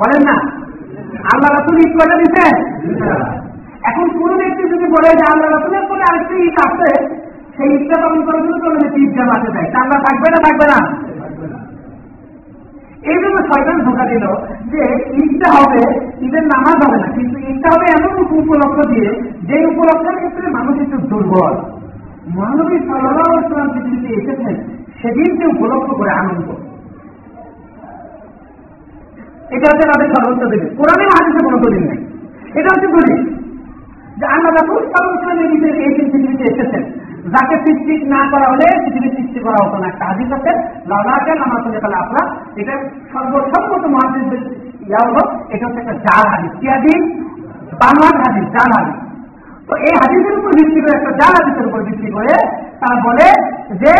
[0.00, 0.36] বলেন না?
[1.32, 2.44] আল্লাহ রাসুল ঈদ করে দিতে
[3.88, 6.90] এখন কোন ব্যক্তি যদি বলে যে আল্লাহ রাসুলের পরে আরেকটি ঈদ আছে,
[7.56, 10.78] সেই ঈদটা পালন করার জন্য চলে যেতে ঈদটা মাঠে দেয়। চামড়া থাকবে না থাকবে না?
[13.10, 14.24] এই জন্য শয়তান ধোকা দিল
[14.72, 14.82] যে
[15.22, 15.82] ঈদটা হবে,
[16.26, 19.10] ঈদের নামাজ হবে না, কিন্তু ঈদটা হবে এমন উপলক্ষ দিয়ে,
[19.48, 21.54] যে উপলক্ষের ক্ষেত্রে মানুষ একটু দুর্বল।
[22.34, 23.28] মহানবী সাল্লাহ
[23.72, 24.56] পৃথিবীতে এসেছেন,
[25.00, 26.48] সেদিনকে উপলক্ষ করে আনন্দ।
[29.50, 32.00] এটা হচ্ছে তাদের সর্বোচ্চ দিন। কোরআনে হাদিসে কোনো দলিল নেই।
[32.58, 33.20] এটা হচ্ছে দলিল।
[34.18, 36.84] যে আল্লাহ রাসুল ইসলামের ভিতরে এই পৃথিবীতে এসেছেন।
[37.34, 40.52] যাকে সৃষ্টি না করা হলে পৃথিবীর সৃষ্টি করা হতো না। একটা হাদিস আছে
[40.90, 42.26] লাউলাকে নামাজ তাহলে আপনার
[42.60, 42.74] এটা
[43.12, 44.42] সর্বসম্মত মহাদিসদের
[44.88, 47.02] ইয়া হলো, এটা হচ্ছে একটা জাল হাদিস। কি হাদিস?
[47.80, 48.98] বাংলার হাদিস, জাল হাদিস।
[49.68, 52.34] তো এই হাদিসের উপর ভিত্তি করে একটা জাল হাদিসের উপর ভিত্তি করে
[52.80, 53.28] তারা বলে
[53.82, 53.92] যে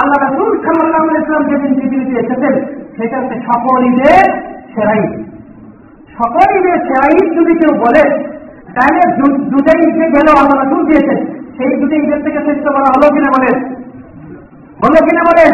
[0.00, 2.54] আল্লাহ রাসুল সাল্লাহ ইসলাম যেদিন পৃথিবীতে এসেছেন,
[2.96, 4.26] সেটা হচ্ছে সকল ঈদের
[4.74, 5.02] সেরাই।
[6.18, 8.02] সকল ঈদের সেরাই যদি কেউ বলে
[8.74, 9.00] তাহলে
[9.50, 11.18] দুটাই ঈদে গেলেও আল্লাহ রাসুল দিয়েছেন
[11.56, 13.56] সেই দুটি ঈদের থেকে শ্রেষ্ঠ করা হলো কিনা বলেন?
[14.82, 15.52] বলল কিনা বলেন?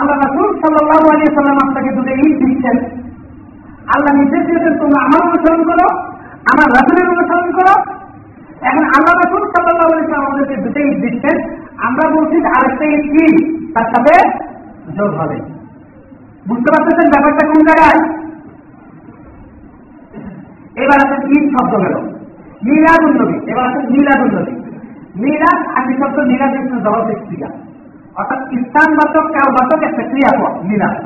[0.00, 2.76] আল্লাহ রাসুল সাল্লাহ আলী সাল্লাম আপনাকে দুটো ঈদ দিচ্ছেন।
[3.94, 5.86] আল্লাহ নির্দেশ দিয়েছেন, তোমরা আমার অনুসরণ করো,
[6.52, 7.74] আমার রাসুলের অনুসরণ করো।
[8.62, 11.36] এখন আল্লাহ রাসুল সাল্লাহ আলী সাল্লাম আমাদেরকে দুটো ঈদ দিচ্ছেন।
[11.78, 13.26] আমরা বলছি যে আরেকটা ঈদ কি?
[13.74, 14.14] তার সাথে
[14.98, 15.61] যোগ হবে।
[16.48, 18.00] বুঝতে পারতেছেন ব্যাপারটা কোন জায়গায়?
[20.82, 21.94] এবার আছে ঈদ শব্দ গেল।
[22.66, 24.54] মিলাদ উন্নবী এবার আছে মিলাদ উন্নবী
[25.22, 27.48] মিলাদ আরবি শব্দ, মিলাদ ইসলাম জবাব ক্রিয়া
[28.18, 30.96] অর্থাৎ ইস্তানবাচক কালবাচক একটা ক্রিয়াপদ, মিলাদ।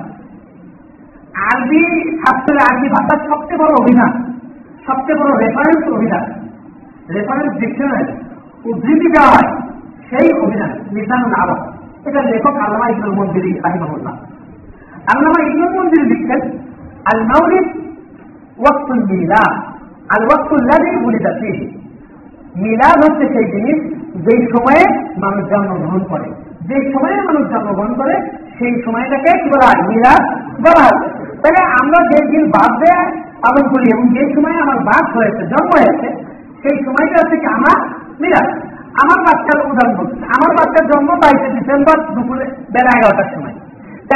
[1.50, 1.82] আরবি
[2.22, 4.12] শাস্ত্রের আরবি ভাষার সবচেয়ে বড় অভিধান,
[4.86, 6.24] সবচেয়ে বড় রেফারেন্স অভিধান।
[7.16, 8.06] রেফারেন্স ডিকশনারি
[8.68, 9.48] উদ্ধৃতি দেওয়া হয়
[10.08, 11.60] সেই অভিধান নির্ধারণ আরব।
[12.06, 14.14] এটা লেখক আল্লামা ইবনুল মন্দির রাহিমাহুল্লাহ।
[15.12, 16.40] আল্লামা ইবনুল মন্দির লিখছেন
[17.12, 17.66] আল মাউলিদ
[18.58, 19.54] ওয়াক্তুল মিলাদ
[20.14, 21.66] আর ওয়াক্তুল্লাদি বুলিদা ফিহি
[22.56, 23.78] মিলাদ হচ্ছে সেই জিনিস
[24.26, 24.84] যেই সময়ে
[25.24, 26.28] মানুষ জন্মগ্রহণ করে।
[26.68, 28.14] যে সময়ে মানুষ জন্মগ্রহণ করে,
[28.58, 29.82] সেই সময়টাকে কি বলা হয়?
[29.90, 30.22] মিলাদ
[30.64, 31.00] বলা হয়।
[31.40, 33.04] তাহলে আমরা যে দিন বাদ দেয়
[33.42, 36.08] পালন করি এবং যে সময় আমার বাস হয়েছে, জন্ম হয়েছে,
[36.62, 37.78] সেই সময়টা হচ্ছে কি আমার
[38.20, 38.48] মিলাদ।
[39.02, 43.55] আমার বাচ্চার উদাহরণ বলছি আমার বাচ্চার জন্ম বাইশে ডিসেম্বর দুপুরে বেলা এগারোটার সময়।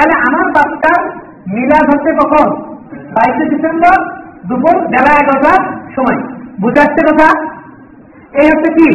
[0.01, 1.01] তাহলে আমার বাচ্চার
[1.55, 2.49] মিলাদ হচ্ছে কখন?
[3.15, 3.97] বাইশে ডিসেম্বর,
[4.49, 5.61] দুপুর বেলা এগারোটার
[5.97, 6.19] সময়।
[6.61, 7.29] বুঝাচ্ছে কথা?
[8.41, 8.89] এই হচ্ছে কি?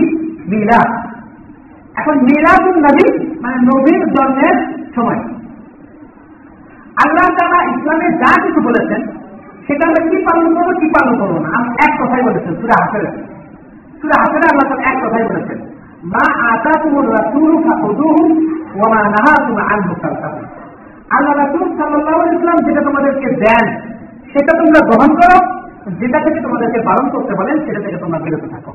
[0.51, 0.89] মিলাদ।
[1.95, 3.07] এখন মিলাদুল নবী
[3.43, 4.57] মানে নবীর জন্মের
[4.95, 5.21] সময়।
[7.03, 9.01] আল্লাহ তারা ইসলামে যা কিছু বলেছেন,
[9.67, 11.49] সেটা আমরা কি পালন করব, কি পালন করব না?
[11.57, 13.05] আমি এক কথাই বলেছেন সুরা হাসের
[14.01, 15.59] সুরা হাসের আল্লাহ তারা এক কথাই বলেছেন,
[16.13, 18.23] মা আতা তুমুর রাসুল ফাকুদুহু
[18.79, 18.99] ওয়া
[20.01, 20.43] ফারতাকু
[21.09, 23.81] আল্লাহ রাসূল সাল্লাহ ওয়াসাল্লাম যেটা তোমাদেরকে দেন,
[24.33, 28.73] সেটা তোমরা গ্রহণ করো, যেটা থেকে তোমাদেরকে পালন করতে বলেন, সেটা থেকে তোমরা বিরত থাকো।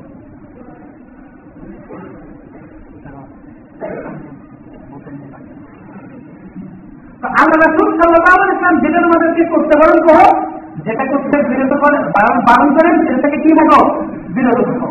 [7.23, 10.51] আল্লাহ রাসুল সাল্লাহ ইসলাম যেটা তোমাদেরকে করতে পারেন করো।
[10.85, 14.03] যেটা করতে বিরত করে, বারণ করেন, সেটা থেকে কি থাকো?
[14.35, 14.87] বিরত থাকো।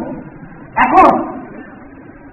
[0.76, 1.18] এখন,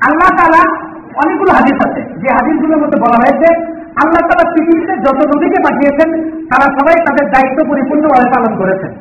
[0.07, 0.75] আল্লাহ তালা
[1.15, 6.09] অনেকগুলো হাদিস আছে। যে হাদিসগুলোর মধ্যে বলা হয়েছে আল্লাহ তারা পৃথিবীতে যত নদীকে পাঠিয়েছেন,
[6.51, 8.91] তারা সবাই তাদের দায়িত্ব পরিপূর্ণভাবে পালন করেছেন।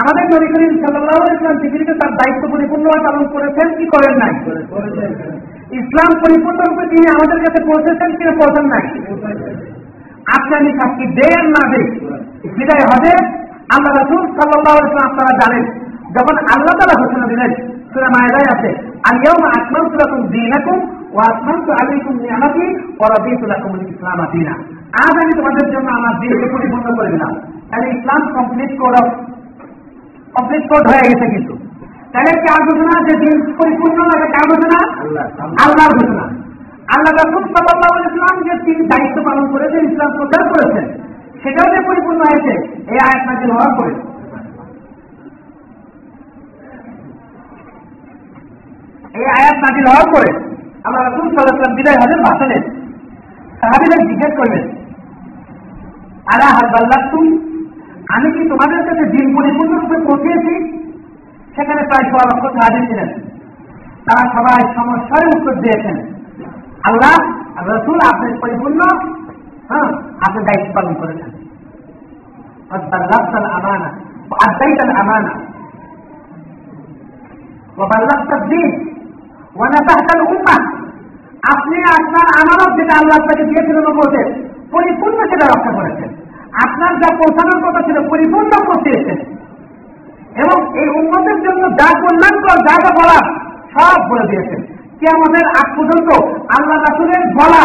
[0.00, 4.32] আমাদের নবী করিম সাল্লাহ ইসলাম পৃথিবীতে তার দায়িত্ব পরিপূর্ণভাবে পালন করেছেন, কি করেন নাই?
[5.80, 8.84] ইসলাম পরিপূর্ণরূপে তিনি আমাদের কাছে পৌঁছেছেন কিনা পৌঁছান নাই।
[10.36, 11.82] আপনারই সাক্ষী দেন না দে
[12.56, 13.12] বিদায় হবে।
[13.74, 15.64] আল্লাহ রসুল সাল্লাহ ইসলাম আপনারা জানেন,
[16.16, 17.50] যখন আল্লাহ তালা ঘোষণা দিলেন,
[17.92, 18.70] সুরা মায়েরাই আছে
[19.08, 20.78] আর আলিয়াম আসমান সুরাকুম দিনাকুম
[21.14, 22.66] ও আসমান তু আলাইকুম নিয়ামাতি
[23.00, 24.54] ও রবিতুল্লাকুম ইসলাম দিনা।
[25.02, 27.32] আজ আমি তোমাদের জন্য আমার দিনকে পরিপূর্ণ করে দিলাম।
[27.70, 28.96] তাহলে Islam complete code
[30.34, 31.54] complete code হয়ে গেছে কিন্তু।
[32.12, 34.78] তাহলে কার ঘোষণা যে দিন পরিপূর্ণ লাগে কার ঘোষণা?
[35.64, 36.24] আল্লাহর ঘোষণা।
[36.94, 40.86] আল্লাহ রাসুল সাল্লাহ ইসলাম যে তিনি দায়িত্ব পালন করেছেন, ইসলাম প্রচার করেছেন,
[41.42, 42.52] সেটাও যে পরিপূর্ণ হয়েছে,
[42.92, 43.92] এই আয়াত নাজিল হওয়ার পরে।
[49.18, 50.30] এই আয়াত নাজিল হওয়ার পরে
[50.86, 52.58] আল্লাহ রাসুল সাল্লাহ বিদায় হজের ভাষণে
[53.60, 54.64] সাহাবিদের জিজ্ঞেস করবেন,
[56.32, 57.00] আলা হারবাল্লাহ
[58.14, 60.54] আমি কি তোমাদের কাছে দিন পরিপূর্ণরূপে পৌঁছিয়েছি
[61.54, 63.10] সেখানে প্রায় সোয়া লক্ষ সাহায্য ছিলেন।
[64.06, 65.96] তারা সবাই সমস্যায় উত্তর দিয়েছেন।
[66.88, 67.14] আল্লাহ
[67.70, 68.80] রসুল আপনি পরিপূর্ণ
[69.70, 69.88] হ্যাঁ
[70.26, 71.30] আপনি দায়িত্ব পালন করেছেন।
[73.58, 73.88] আমানা
[74.46, 75.32] আদাইতাল আমানা
[78.52, 78.68] দিন
[79.58, 80.56] ওয়ানাতাহতাল উম্মা
[81.52, 84.26] আপনি আপনার আমানত যেটা আল্লাহ আপনাকে দিয়েছিলেন নবতের
[84.72, 86.10] পরিপূর্ণ সেটা রক্ষা করেছেন।
[86.64, 89.18] আপনার যা পৌঁছানোর কথা ছিল পরিপূর্ণ পৌঁছিয়েছেন
[90.42, 93.18] এবং এই উন্নতের জন্য যা কল্যাণকর যা যা বলা
[93.74, 94.60] সব বলে দিয়েছেন।
[94.98, 96.08] কি আমাদের আগ পর্যন্ত
[96.56, 97.62] আল্লাহ রাসুলের বলা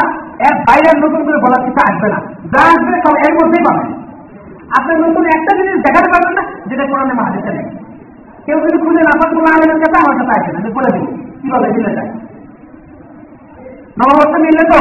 [0.50, 2.20] এক বাইরের নতুন করে বলার কিছু আসবে না।
[2.54, 3.88] যা আসবে সব এর মধ্যেই পাবেন।
[4.78, 7.68] আপনি নতুন একটা জিনিস দেখাতে পারবেন না, যেটা কোরআনে মাহাদিসে নেই।
[8.46, 11.06] কেউ যদি খুঁজে না পান কোনো আলেমের আমার কাছে আসবে আমি বলে দিব।
[11.42, 12.12] কি বলে দিলে যায়
[14.00, 14.80] নববর্ষ মিললে তো।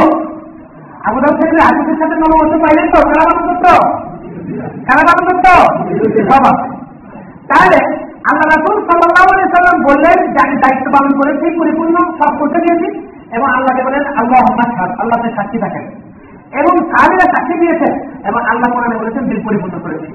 [1.07, 3.73] আবুদাব থেকে হাদিসের সাথে নববর্ষ পাইলেন তো কারা পালন করতো
[4.87, 5.53] কারা পালন করতো
[6.29, 6.45] সব
[7.49, 7.79] তাহলে
[8.29, 12.87] আল্লাহ রাসুল সাল্লাহ সাল্লাম বললেন যে আমি দায়িত্ব পালন করেছি, পরিপূর্ণ সব করতে দিয়েছি
[13.35, 14.41] এবং আল্লাহকে বলেন, আল্লাহ
[15.01, 15.83] আল্লাহকে সাক্ষী থাকেন।
[16.59, 17.93] এবং সাহাবিরা সাক্ষী দিয়েছেন
[18.29, 20.07] এবং আল্লাহ কোরআনে বলেছেন, দিল পরিপূর্ণ করেছি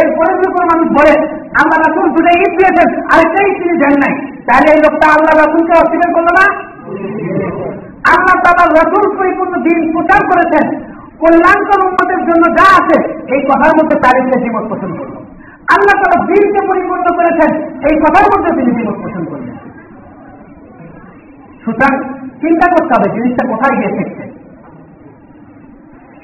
[0.00, 1.14] এরপরে যদি কোনো মানুষ বলে
[1.60, 2.88] আল্লাহ রাসুল দুটো ঈদ দিয়েছেন
[3.18, 3.28] ঈদ
[3.60, 4.14] তিনি দেন নাই।
[4.48, 6.46] তাহলে এই লোকটা আল্লাহ রাসুলকে অস্বীকার করল না?
[8.12, 10.64] আল্লাহ তালা রসুল পরিপূর্ণ দিন প্রচার করেছেন।
[11.22, 12.96] কল্যাণকর উন্নতের জন্য যা আছে,
[13.34, 15.14] এই কথার মধ্যে তারিখে জীবন পোষণ করল।
[15.74, 17.50] আল্লাহ তারা দিনকে পরিপূর্ণ করেছেন,
[17.88, 19.54] এই কথার মধ্যে তিনি জীবন পোষণ করলেন।
[21.62, 21.92] সুতরাং
[22.42, 24.24] চিন্তা করতে হবে, জিনিসটা কোথায় গিয়ে থাকছে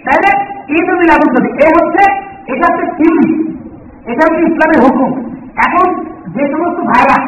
[0.06, 0.30] তাহলে
[0.76, 2.04] ঈদ মিলাদুল নবী এ হচ্ছে,
[2.52, 3.28] এটা হচ্ছে থিওরি
[4.10, 5.10] এটা হচ্ছে ইসলামের হুকুম।
[5.66, 5.86] এখন
[6.34, 7.18] যে সমস্ত ভাইরা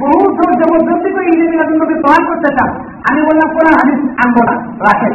[0.00, 2.70] বহু জোর জবরদস্তি করে ঈদ মিলাদুল নবী প্রমাণ করতে চান,
[3.08, 4.54] আমি বললাম কোন হাদিস, আনব না,
[4.86, 5.12] রাখেন।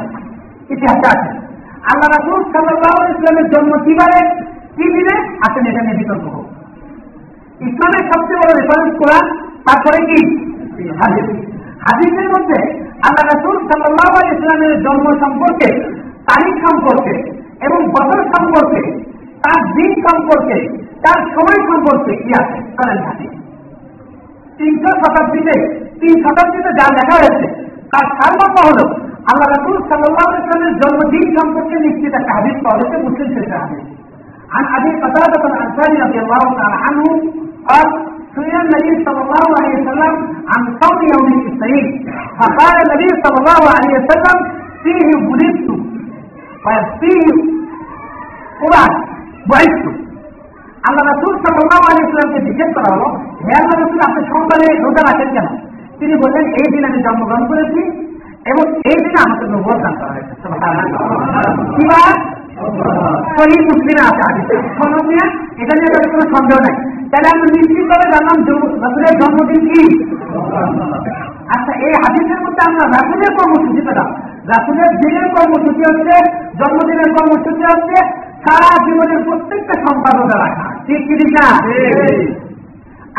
[0.73, 1.29] ইতিহাসে আছে।
[1.91, 4.19] আল্লাহ রাসুল সাল্লাহ ইসলামের জন্ম কীভাবে
[4.75, 5.15] কি দিনে?
[5.45, 6.45] আসেন, এটা নিয়ে বিতর্ক হোক।
[7.69, 9.25] ইসলামের সবচেয়ে বড় রেফারেন্স কোরআন,
[9.67, 10.19] তারপরে কি?
[10.99, 11.27] হাদিস।
[11.85, 12.57] হাদিসের মধ্যে
[13.07, 15.69] আল্লাহ রাসুল সাল্লাহ ইসলামের জন্ম সম্পর্কে
[16.28, 17.14] তারিখ সম্পর্কে
[17.66, 18.80] এবং বছর সম্পর্কে
[19.44, 20.58] তার দিন সম্পর্কে
[21.04, 23.32] তার সময় সম্পর্কে কি আছে করেন হাদিস
[24.58, 25.54] তিনশো শতাব্দীতে
[26.00, 27.46] তিন শতাব্দীতে যা দেখা হয়েছে
[27.92, 28.78] তার সারমর্ম হল
[29.30, 33.84] আল্লাহ রাসুল সাল্লাহ ইসলামের জন্মদিন সম্পর্কে নিশ্চিত একটা হাদিস পাওয়া গেছে মুসলিম শেষে হাদিস
[34.48, 37.04] عن ابي قتاده الانصاري رضي الله تعالى عنه
[37.66, 37.86] قال
[38.36, 40.12] سئل النبي صلى الله عليه وسلم
[40.48, 41.86] عن صوم يوم الاثنين
[42.38, 44.36] فقال النبي صلى الله عليه وسلم
[44.84, 45.68] فيه ولدت
[46.66, 47.26] وفيه
[48.60, 48.92] قرآن
[49.46, 49.86] بعثت
[50.88, 53.08] আল্লাহ রাসুল সাল্লাহ আলী ইসলামকে জিজ্ঞেস করা হলো
[53.44, 55.48] হে আল্লাহ রাসুল আপনি সোমবারে রোজা রাখেন কেন
[56.00, 57.82] তিনি বললেন এই দিন আমি জন্মগ্রহণ করেছি
[58.50, 60.34] এবং এই দিনে আমাকে নবর দান করা হয়েছে
[61.74, 62.00] কিবা
[63.36, 65.26] শহীদ মুসলিমে আছে হাদিসে সনদ নিয়ে
[65.62, 66.74] এটা নিয়ে কোনো সন্দেহ নাই
[67.10, 68.38] তাহলে আমরা নিশ্চিতভাবে জানলাম
[68.82, 69.82] রাসুলের জন্মদিন কি
[71.54, 74.08] আচ্ছা এই হাদিসের মধ্যে আমরা রাসুলের কর্মসূচি পেলাম
[74.49, 76.15] রাসুলের দিনের কর্মসূচি হচ্ছে
[76.59, 77.97] জন্মদিনের কর্মসূচি হচ্ছে
[78.43, 81.45] সারা জীবনের প্রত্যেকটা সম্পাদনা রাখা। ঠিক কি ঠিক না?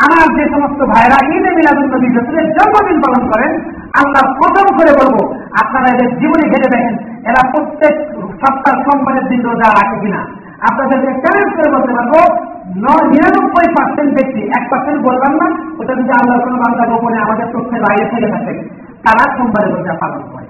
[0.05, 3.51] আমার যে সমস্ত ভাইরা ঈদে মিলাদুল নবী রসুলের জন্মদিন পালন করেন
[3.99, 5.17] আল্লাহ প্রথম করে বলব
[5.61, 6.95] আপনারা এদের জীবনে ঘেটে দেখেন
[7.29, 7.93] এরা প্রত্যেক
[8.41, 10.21] সপ্তাহ সোমবারের দিন রোজা রাখে কিনা।
[10.69, 12.13] আপনাদেরকে চ্যালেঞ্জ করে বলতে পারব
[13.11, 15.47] নিরানব্বই পার্সেন্ট ব্যক্তি এক পার্সেন্ট বলবেন না
[15.79, 18.53] ওটা যদি আল্লাহ কোনো বাংলা গোপনে আমাদের তথ্যের বাইরে থেকে থাকে
[19.05, 20.47] তারা সোমবারের রোজা পালন করে।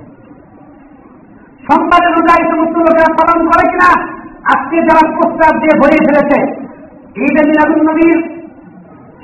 [1.65, 3.89] সোমবারের অনুযায়ী সমস্ত লোকেরা পালন করে কিনা?
[4.53, 6.39] আজকে যারা প্রস্তাব দিয়ে ভরিয়ে ফেলেছে,
[7.25, 8.17] ঈদ মিলাদুল নবীর,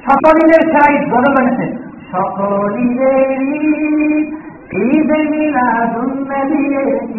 [0.05, 1.65] সকলিনের সেরা ঈদ গজল হয়েছে।
[2.11, 3.29] সকলিনের
[4.85, 6.65] ঈদ মিলাদুন নবী,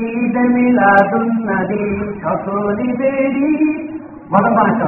[0.09, 1.85] ঈদ মিলাদুন নবী,
[2.25, 3.35] সকলিদের
[4.33, 4.87] গজল বানাচ্ছে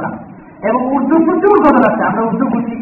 [0.67, 2.77] এবং উর্দু প্রচুর গজল আছে, আমরা উর্দু বুঝি।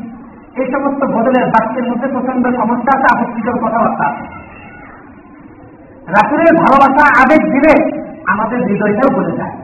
[0.60, 4.08] এই সমস্ত গজলের বাক্যের মধ্যে প্রচণ্ড সমস্যা আছে আপত্তিকর কথাবার্তা
[6.08, 7.74] রাসুলের ভালোবাসা আবেগ দিলে
[8.28, 9.56] আমাদের হৃদয়টাও বলে যায়।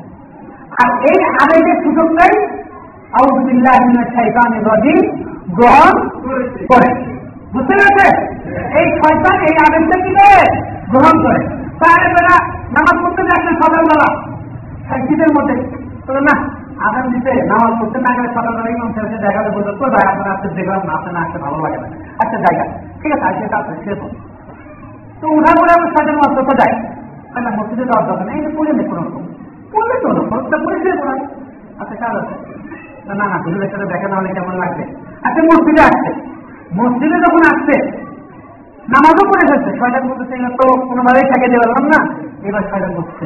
[0.81, 2.33] আর এই আবেগের সুযোগটাই
[5.57, 5.93] গ্রহণ
[6.69, 6.89] করে।
[7.53, 8.07] বুঝতে পেরেছে
[8.79, 10.11] এই শয়তান এই আবেগটা কি
[10.91, 11.39] গ্রহণ করে?
[11.79, 12.35] তাহলে বেলা
[12.75, 14.07] নামাজ পড়তে যাচ্ছে সকালবেলা?
[15.07, 15.55] শীতের মধ্যে।
[16.27, 16.35] না
[16.87, 19.71] আগাম দিতে নামাজ পড়তে না গেলে সকালবেলা ইমাম সাহেবকে দেখাতে বলতো
[20.11, 21.87] আপনার আসতে দেখলাম না, আপনার আসতে ভালো লাগে না।
[22.21, 22.65] আচ্ছা জায়গা।
[23.01, 23.93] ঠিক আছে, আজকে কাজ সে
[25.21, 26.73] তো উঠা করে আমি সাথে নামাজ পড়তে যাই।
[27.45, 29.23] না, মসজিদে যাওয়ার দরকার নেই, এটা পড়ে নেই কোনো রকম।
[29.71, 31.19] পড়লে তো হলো খরচটা পড়ে ফিরে পড়াই
[31.79, 32.35] আচ্ছা কাজ আছে।
[33.07, 34.83] না না হুজুরের সাথে দেখা না হলে কেমন লাগবে?
[35.25, 36.11] আচ্ছা মসজিদে আসছে।
[36.79, 37.75] মসজিদে যখন আসছে,
[38.93, 40.25] নামাজও পড়ে ফেলছে। ছয়টার মধ্যে
[40.59, 41.99] তো কোনোভাবেই থাকে যে পারলাম না।
[42.47, 43.25] এবার ছয়টা বসছে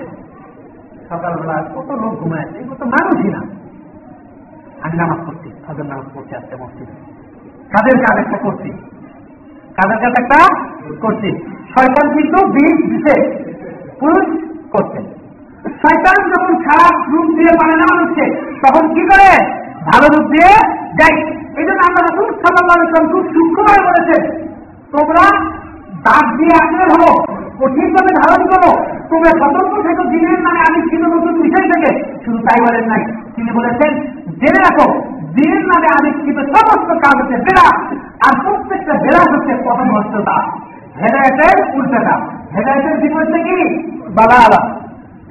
[1.09, 2.55] সকালবেলা কত লোক ঘুমায় আছে?
[2.61, 3.41] এগুলো তো মানুষই না।
[4.83, 6.93] আমি নামাজ পড়ছি তাদের নামাজ পড়তে আসছে মসজিদে।
[7.73, 8.69] কাদের আরেকটা একটা করছি।
[9.81, 10.39] কাদের কাজ একটা
[11.03, 11.29] করছি।
[11.73, 13.15] শয়তান কিন্তু বীজ দিতে
[13.99, 14.25] পুরুষ
[14.73, 14.99] করছে।
[15.81, 18.25] শয়তান যখন খারাপ রূপ দিয়ে পারে না মানুষকে
[18.63, 19.29] তখন কি করে?
[19.89, 20.51] ভালো রূপ দিয়ে
[20.99, 21.13] যাই
[21.59, 22.01] এই জন্য আমরা
[22.43, 24.15] সাল্লাহ ইসলাম খুব সূক্ষ্মভাবে বলেছে
[24.93, 25.25] তোমরা
[26.05, 27.11] দাঁত দিয়ে আঁকড়ে ধরো
[27.59, 28.71] কঠিনভাবে ধারণ করো।
[29.09, 31.89] তোমরা সতর্ক থেকে দিনের মানে আমি ছিল নতুন বিষয় থেকে,
[32.23, 33.03] শুধু তাই বলেন নাই।
[33.35, 33.91] তিনি বলেছেন,
[34.41, 34.87] জেনে রাখো
[35.35, 37.67] দিনের নামে আবিষ্কৃত সমস্ত কাজ হচ্ছে বেড়া
[38.25, 40.35] আর প্রত্যেকটা বেড়া হচ্ছে পথভ্রষ্টতা
[41.01, 42.15] হেদায়তের উল্টাটা।
[42.55, 43.57] হেদায়তের বিপরীতে কি
[44.17, 44.61] বাবা আলা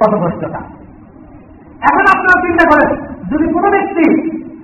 [0.01, 0.61] পথভ্রষ্টতা
[1.89, 2.91] এখন আপনারা চিন্তা করেন,
[3.31, 4.07] যদি কোনো ব্যক্তি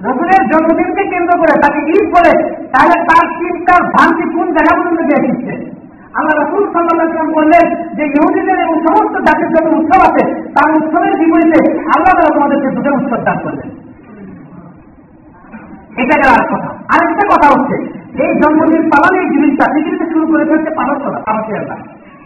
[0.07, 2.33] রসুলের জন্মদিনকে কেন্দ্র করে তাকে ঈদ করে
[2.73, 5.53] তাহলে তার চিন্তার ভ্রান্তি কোন জায়গা পর্যন্ত দিয়ে দিচ্ছে
[6.19, 7.65] আল্লাহ রসুল সাল্লাম বললেন
[7.97, 10.23] যে ইহুদিদের এবং সমস্ত জাতির যত উৎসব আছে,
[10.57, 11.59] তার উৎসবের বিপরীতে
[11.95, 13.69] আল্লাহ তারা তোমাদেরকে দুটো উৎসব দান করবেন
[16.03, 17.77] এটা গেল আর কথা। আরেকটা কথা হচ্ছে,
[18.25, 21.79] এই জন্মদিন পালন এই জিনিসটা পৃথিবীতে শুরু করে ফেলছে পালন করা পালসি আল্লাহ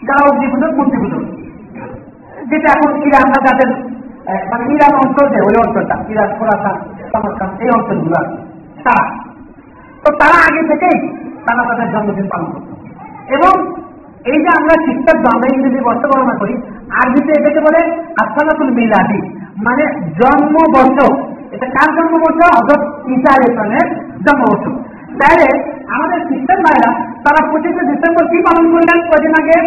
[0.07, 1.19] যারা অগ্নি পুজো মূর্তি পুজো
[2.49, 3.69] যেটা এখন ইরান যাদের
[4.51, 6.75] মানে ইরান অঞ্চল যে, ওই অঞ্চলটা ইরান খোরাসান
[7.11, 8.37] সমরখান এই অঞ্চলগুলো আছে,
[8.85, 9.05] তারা।
[10.03, 10.97] তো তারা আগে থেকেই
[11.45, 12.69] তারা তাদের জন্মদিন পালন করত।
[13.35, 13.53] এবং
[14.31, 16.53] এই যে আমরা শিক্ষক আমরা ইংরেজি বর্ষ গণনা করি,
[16.99, 17.79] আরবিতে এটাকে বলে
[18.23, 19.19] আসালাতুল মিলাদি
[19.67, 19.83] মানে
[20.19, 20.97] জন্মবর্ষ।
[21.53, 22.81] এটা কার জন্মবর্ষ হজরত
[23.13, 23.87] ঈসা আলিসনের
[24.25, 24.65] জন্মবর্ষ
[25.19, 25.47] তাহলে
[25.95, 26.91] আমাদের খ্রিস্টান ভাইরা,
[27.25, 29.57] তারা পঁচিশে ডিসেম্বর কি পালন করলেন কদিন আগে?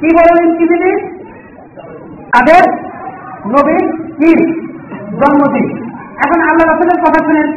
[0.00, 0.98] কি বললেন কি জিনিস
[2.34, 2.62] তাদের
[3.54, 3.84] নবীর
[4.18, 4.32] কি?
[5.20, 5.66] জন্মদিন।
[6.24, 7.48] এখন আল্লাহ রসুলের কথা শুনেন,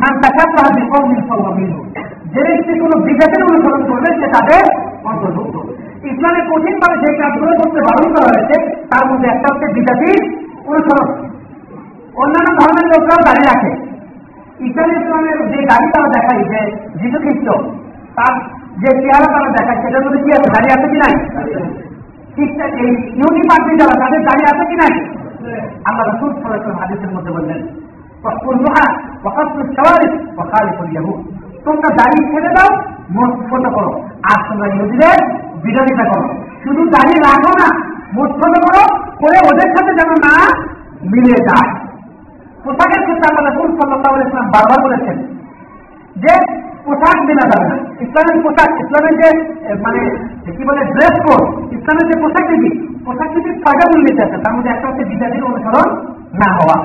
[0.00, 1.72] মান দেখা তাহাদের কৌমিন সর্বমিল
[2.32, 4.64] যে ব্যক্তি কোনো বিজাতের অনুসরণ করবে সে তাদের
[5.10, 5.56] অন্তর্ভুক্ত।
[6.10, 8.56] ইসলামে কঠিনভাবে যে কাজগুলো করতে বারণ করা হয়েছে,
[8.90, 10.18] তার মধ্যে একটা হচ্ছে বিজাতির
[10.70, 11.08] অনুসরণ।
[12.22, 13.72] অন্যান্য ধর্মের লোকরাও দাঁড়িয়ে রাখে।
[14.66, 16.60] ইসলাম ইসলামের যে গাড়ি তারা দেখায় যে
[17.00, 17.48] যিশু খ্রিস্ট
[18.16, 18.34] তার
[18.82, 21.14] যে চেহারা তারা দেখায় সেটার মধ্যে কি আছে, দাঁড়িয়ে আছে কি নাই?
[22.82, 22.90] এই
[23.20, 24.92] ইউনি পার্টি যারা, তাদের দাঁড়িয়ে আছে কি নাই?
[25.88, 27.60] আল্লাহ রসুল সাল্লাহ হাদিসের মধ্যে বললেন
[31.64, 32.70] তোমরা দাঁড়িয়ে ছেড়ে দাও
[33.16, 33.32] মোট
[33.76, 33.92] করো।
[34.30, 35.18] আর তোমরা ইহুদিদের
[35.64, 36.26] বিরোধিতা করো।
[36.62, 37.68] শুধু দাঁড়িয়ে রাখো না
[38.16, 38.82] মোট করো,
[39.22, 40.34] করে ওদের সাথে যেন না
[41.12, 41.70] মিলে যায়।
[42.64, 45.16] পোশাকের ক্ষেত্রে আল্লাহ রসুল সাল্লাহ ইসলাম বারবার বলেছেন
[46.22, 46.32] যে
[46.86, 49.28] পোশাক দেনা যাবে না। ইসলামের পোশাক, ইসলামের যে
[49.84, 50.00] মানে
[50.56, 51.42] কি বলে ড্রেস কোড
[51.76, 52.70] ইসলামের যে পোশাক নীতি
[53.06, 55.88] পোশাক নীতির ছয়টা মূল্যতে আছে। তার মধ্যে একটা হচ্ছে বিদ্যার্থীর অনুসরণ
[56.40, 56.78] না হওয়া।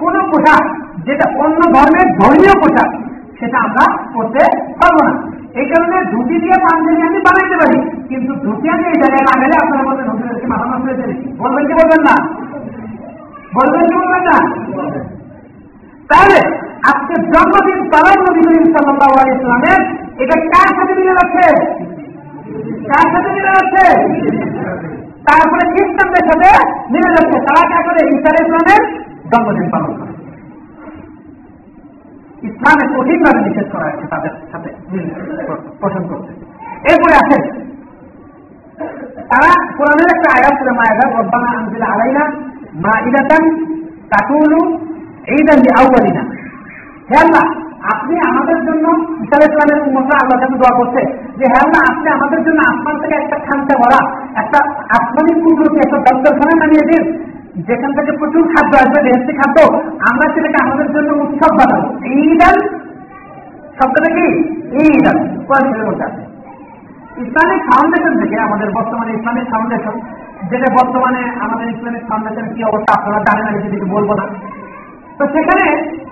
[0.00, 0.62] কোন পোশাক
[1.06, 2.90] যেটা অন্য ধর্মের ধর্মীয় পোশাক,
[3.38, 4.42] সেটা আমরা করতে
[4.80, 5.12] পারব না।
[5.60, 7.78] এই কারণে ধুতি দিয়ে পাঞ্জাবি আমি বানাইতে পারি,
[8.10, 11.04] কিন্তু ধুতি আমি এই জায়গায় লাগালে আপনারা বলবেন ধুতি মাথা নষ্ট হয়েছে
[11.40, 12.14] বলবেন কি বলবেন না?
[13.56, 14.36] বলবেন বলবেন না?
[16.10, 16.38] তাহলে
[16.90, 19.80] আজকে জন্মদিন পালন নবী করিম সাল্লাহ ইসলামের
[20.22, 21.44] এটা কার সাথে মিলে যাচ্ছে?
[22.90, 23.84] কার সাথে মিলে যাচ্ছে?
[25.26, 26.48] তারপরে খ্রিস্টানদের সাথে
[26.92, 28.82] মিলে যাচ্ছে। তারা কে করে ইসার ইসলামের
[29.32, 30.12] জন্মদিন পালন করে।
[32.48, 34.68] ইসলামে কঠিনভাবে নিষেধ করা হয়েছে তাদের সাথে
[35.80, 36.30] পোষণ করতে।
[36.90, 37.38] এরপরে আছে
[39.30, 42.24] তারা কোরআনের একটা আয়াত করে মায়াগা রব্বানা আনজিলা আলাইনা
[42.74, 43.44] মা ইলাতান
[44.10, 44.78] তাকুলু
[45.26, 46.20] এইদান আউয়ালিনা
[47.10, 47.44] হে আল্লাহ
[47.94, 48.88] আপনি আমাদের জন্য
[49.22, 51.00] ইসলাম ইসলামের উন্মতা আল্লাহ কাছে দোয়া করছে
[51.38, 54.00] যে হ্যাঁ আল্লাহ আপনি আমাদের জন্য আসমান থেকে একটা খানতে ভরা,
[54.36, 54.58] একটা
[55.00, 59.76] আসমানি কুকুরকে একটা দপ্তরখানা নামিয়ে দিন। যেখান থেকে প্রচুর খাদ্য আসবে রেস্টি খাদ্য।
[60.10, 62.60] আমরা সেটাকে আমাদের জন্য উৎসব বানাবো। ঈদান
[63.82, 64.26] শব্দটা কি?
[64.86, 66.22] ঈদান। কোরআনের মধ্যে আছে।
[67.20, 70.00] ইসলামিক ফাউন্ডেশন থেকে আমাদের বর্তমানে ইসলামিক ফাউন্ডেশন
[70.48, 74.26] যেটা বর্তমানে আমাদের ইসলামিক ফাউন্ডেশন কি অবস্থা, আপনারা জানেন, আমি সেদিকে বলব না।
[75.18, 75.64] তো সেখানে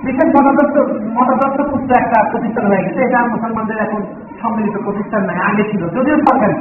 [0.05, 0.77] বিশেষ মতদত্ত
[1.17, 4.03] মতদত্ত পুত্র একটা প্রতিষ্ঠান হয়ে গেছে। এটা মুসলমানদের এখন
[4.43, 6.55] সম্মিলিত প্রতিষ্ঠান নাই আগে ছিল, যদিও সরকারি।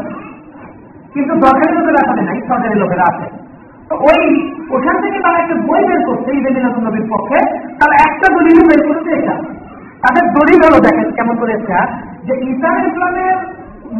[1.13, 3.25] কিন্তু দরকারি লোকেরা এখানে নাই সরকারি লোকেরা আছে।
[3.89, 4.21] তো ওই,
[4.71, 7.37] ওখান থেকে তারা একটা বই বের করছে, ঈদের মিলাদুল নবীর পক্ষে।
[7.79, 9.35] তারা একটা দলিল বের করছে এটা।
[10.03, 11.53] তাদের দলিল হলো দেখেন, কেমন করে
[12.27, 13.35] যে ঈসা ইসলামের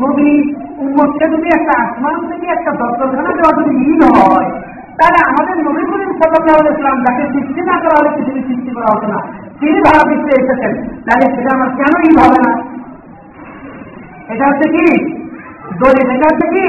[0.02, 0.30] নবী
[0.78, 4.50] উম্মতকে যদি একটা আসমান থেকে একটা দত্তখানা দেওয়া যদি ঈদ হয়,
[4.98, 9.08] তাহলে আমাদের নবী করিম সাল্লাহ ইসলাম যাকে সৃষ্টি না করা হলে পৃথিবী সৃষ্টি করা হতো
[9.08, 9.20] না।
[9.60, 10.74] তিনি ভাড়া বিশ্বে এসেছেন।
[11.06, 12.52] তাহলে সেটা আমার কেন ঈদ হবে না?
[14.28, 14.86] এটা হচ্ছে কি?
[15.80, 16.68] দলিল। এটা হচ্ছে কি?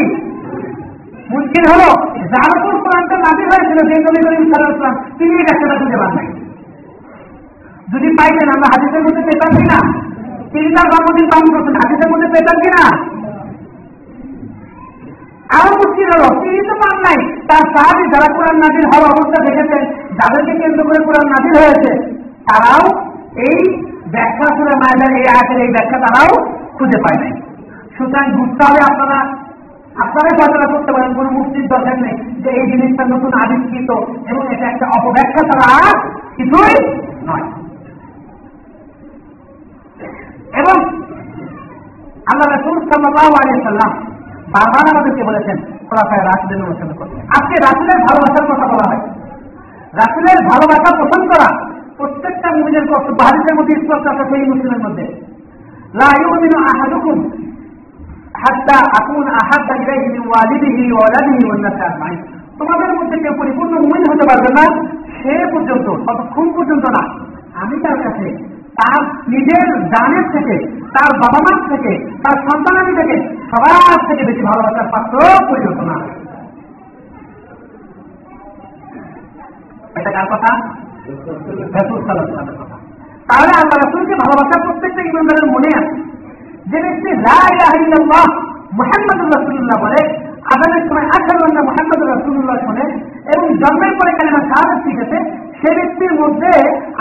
[1.30, 1.88] মুশকিল হলো,
[2.32, 6.26] যার উপর কোরআনটা নাজিল হয়েছিল যে নবী করিম সাল্লাহ তিনি এটা রাস্তাটা খুঁজে পান নাই।
[7.92, 9.78] যদি পাইতেন, আমরা হাদিসের মধ্যে পেতাম কিনা?
[10.52, 13.17] তিনি তার জন্মদিন পালন করছেন হাদিসের মধ্যে পেতাম কিনা?
[15.56, 17.18] আরও মুশকিল হলো। তিনি তো পান নাই?
[17.48, 19.82] তার সাহাবি যারা কোরআন নাজির হওয়ার অবস্থা দেখেছেন
[20.18, 21.90] যাদেরকে কেন্দ্র করে কোরআন নাজির হয়েছে।
[22.48, 22.84] তারাও
[23.36, 23.60] এই
[24.10, 27.32] ব্যাখ্যা করে মায়ের এই আয়াতের এই ব্যাখ্যা তারাও খুঁজে পায় নাই।
[27.96, 29.18] সুতরাং বুঝতে হবে আপনারা,
[30.02, 33.90] আপনারাই ফয়সলা করতে পারেন, কোনো মুক্তির দরকার নেই যে এই জিনিসটা নতুন আবিষ্কৃত
[34.30, 36.00] এবং এটা একটা অপব্যাখ্যা ছাড়া
[36.36, 36.74] কিছুই
[37.26, 37.46] নয়।
[40.60, 40.76] এবং
[42.30, 44.07] আল্লাহ রসুল সাল্লাহ আলিয়াল্লাম
[44.52, 45.56] বারবার আমাদেরকে বলেছেন,
[45.88, 49.00] খোলাফায় রাসুলের অনুসরণ করতে। আজকে রাসুলের ভালোবাসার কথা বলা হয়।
[49.92, 55.04] রাসুলের ভালোবাসা পোষণ করা প্রত্যেকটা মুমিনের কষ্ট বাহারিদের মধ্যে স্পষ্ট আছে সেই মুসলিমের মধ্যে।
[55.94, 57.18] লাইমিন আহাদুকুম
[58.34, 62.18] হাত্তা আকুন আহাদা ইলাইহি ওয়ালিদিহি ওয়া ওয়ালাদিহি ওয়ান নাস আজমাইন।
[62.58, 64.88] তোমাদের মধ্যে কেউ পরিপূর্ণ মুমিন হতে পারবে না,
[65.22, 67.02] সে পর্যন্ত, ততক্ষণ পর্যন্ত না।
[67.54, 70.56] আমি তার কাছে তার নিজের জানের থেকে,
[70.92, 73.16] তার বাবা মার থেকে, তার সন্তানাদি থেকে
[73.50, 75.14] সবার থেকে বেশি ভালোবাসার পাত্র
[75.48, 75.96] পরিণত না
[79.98, 80.50] এটা কার কথা?
[83.28, 85.94] তাহলে আল্লাহ রসুলকে ভালোবাসা প্রত্যেকটা ইমানদারের মনে আছে
[86.66, 87.46] যে ব্যক্তি লাহ
[88.72, 90.02] মোহাম্মদ রসুল্লাহ বলে
[90.44, 92.84] আদানের সময় আঠারো মোহাম্মদ রসুল্লাহ শোনে
[93.32, 95.18] এবং জন্মের পরে কালিমা সাহায্য শিখেছে
[95.60, 96.50] সে ব্যক্তির মধ্যে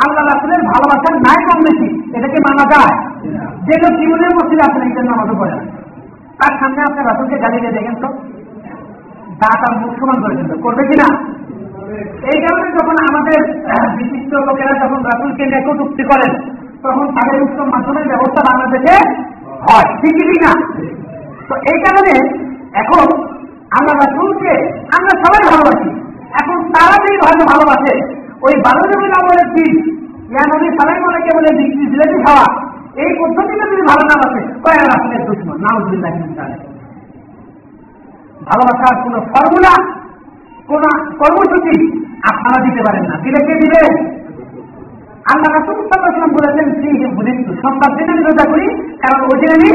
[0.03, 1.87] আল্লাহ রাসুলের ভালোবাসার নাই কম বেশি।
[2.17, 2.93] এটাকে মানা যায়?
[3.67, 5.61] যে লোক জীবনের মধ্যে আপনি জন্য আমাদের বলেন
[6.39, 8.09] তার সামনে আপনার রাসুলকে গালি দিয়ে দেখেন তো।
[9.41, 11.07] দা তার মুখ সমান করে কিন্তু করবে কিনা
[12.31, 13.39] এই কারণে যখন আমাদের
[13.97, 16.31] বিশিষ্ট লোকেরা যখন রাসুলকে কটুক্তি করেন,
[16.83, 18.95] তখন তাদের উত্তম মাধ্যমের ব্যবস্থা বাংলাদেশে
[19.65, 20.51] হয়। ঠিকই না?
[21.49, 22.13] তো এই কারণে
[22.81, 23.05] এখন
[23.77, 24.53] আমরা রাসুলকে
[24.97, 25.89] আমরা সবাই ভালোবাসি।
[26.39, 27.93] এখন তারা যেই ভালো ভালোবাসে।
[28.45, 29.73] ওই বারো জমিন আমলের দিন
[30.31, 31.51] ইয়া নবী সালাই মনেকে বলে
[31.91, 32.47] জিলেবি খাওয়া?
[33.03, 36.11] এই পদ্ধতিতে যদি ভালো না বাসে কয়েক রাসুলের দুশ্মন নাউজুল্লাহ
[38.47, 39.73] ভালোবাসার কোন ফর্মুলা,
[40.69, 40.83] কোন
[41.19, 41.73] কর্মসূচি
[42.29, 43.93] আপনারা দিতে পারেন না। দিলে কে দিবেন
[45.31, 48.67] আল্লাহ রাসুল সাল্লাম বলেছেন শ্রী বুঝিত সন্তান দিনে রোজা করি,
[49.03, 49.71] কারণ ওই দিন আমি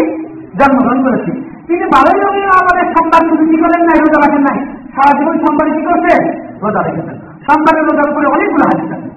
[0.59, 1.31] জন্মগ্রহণ করেছি।
[1.67, 1.85] তিনি
[2.25, 4.59] রবি আমাদের সন্তান শুধু কি করেন নাই, রোজা রাখেন নাই?
[4.95, 6.13] সারা জীবন সন্তান কি করছে?
[6.63, 7.17] রোজা রেখেছেন।
[7.47, 9.09] সন্তানের রোজার উপরে অনেকগুলো হাজির আছে।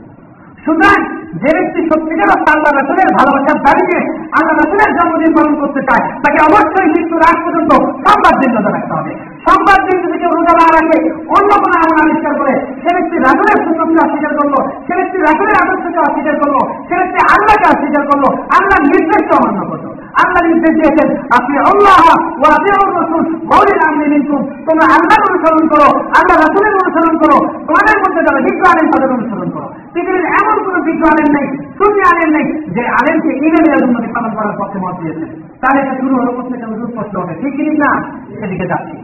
[0.65, 0.97] সুতরাং
[1.41, 3.99] যে ব্যক্তি সত্যিকার আল্লাহ রাসুলের ভালোবাসার দাঁড়িয়ে
[4.37, 7.71] আল্লাহ রাসুলের জন্মদিন পালন করতে চায়, তাকে অবশ্যই মৃত্যুর আগ পর্যন্ত
[8.05, 9.11] সম্মান দিন রাখতে হবে।
[9.47, 10.97] সংবাদ দিন যদি কেউ রোজা না রাখে,
[11.35, 15.99] অন্য কোনো আমল আবিষ্কার করে, সে ব্যক্তি রাসুলের সুন্দরকে অস্বীকার করল, সে ব্যক্তি রাসুলের আদর্শকে
[16.07, 18.25] অস্বীকার করল, সে ব্যক্তি আল্লাহকে অস্বীকার করল
[18.57, 19.85] আল্লাহ নির্দেশকে অমান্য করল।
[20.21, 22.01] আল্লাহ নির্দেশ দিয়েছেন, আপনি আল্লাহ
[22.41, 25.87] ও আপনি রসুল, মৌলিক আমনি নিন্তুম তোমরা আল্লাহর অনুসরণ করো
[26.17, 27.37] আল্লাহ রাসুলের অনুসরণ করো,
[27.67, 31.99] তোমাদের মধ্যে যারা বিজ্ঞ আলেন তাদের অনুসরণ করো। পৃথিবীর এমন কোন বিজ্ঞ আলেন নেই শূন্য
[32.11, 35.29] আলেন নেই, যে আলেনকে ইমেলের উন্নতি পালন করার পক্ষে মত দিয়েছেন
[35.61, 37.91] তাহলে শুরু হলো প্রত্যেকটা সুস্পষ্ট হবে। ঠিক না?
[38.39, 38.97] সেদিকে যাচ্ছি।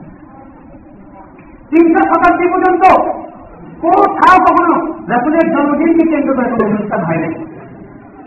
[1.72, 2.84] তিনশো শতাব্দী পর্যন্ত।
[3.84, 4.74] কোথাও কখনো
[5.11, 7.34] রাসুলের জন্মদিনকে কেন্দ্র করে কোনো অনুষ্ঠান হয় নাই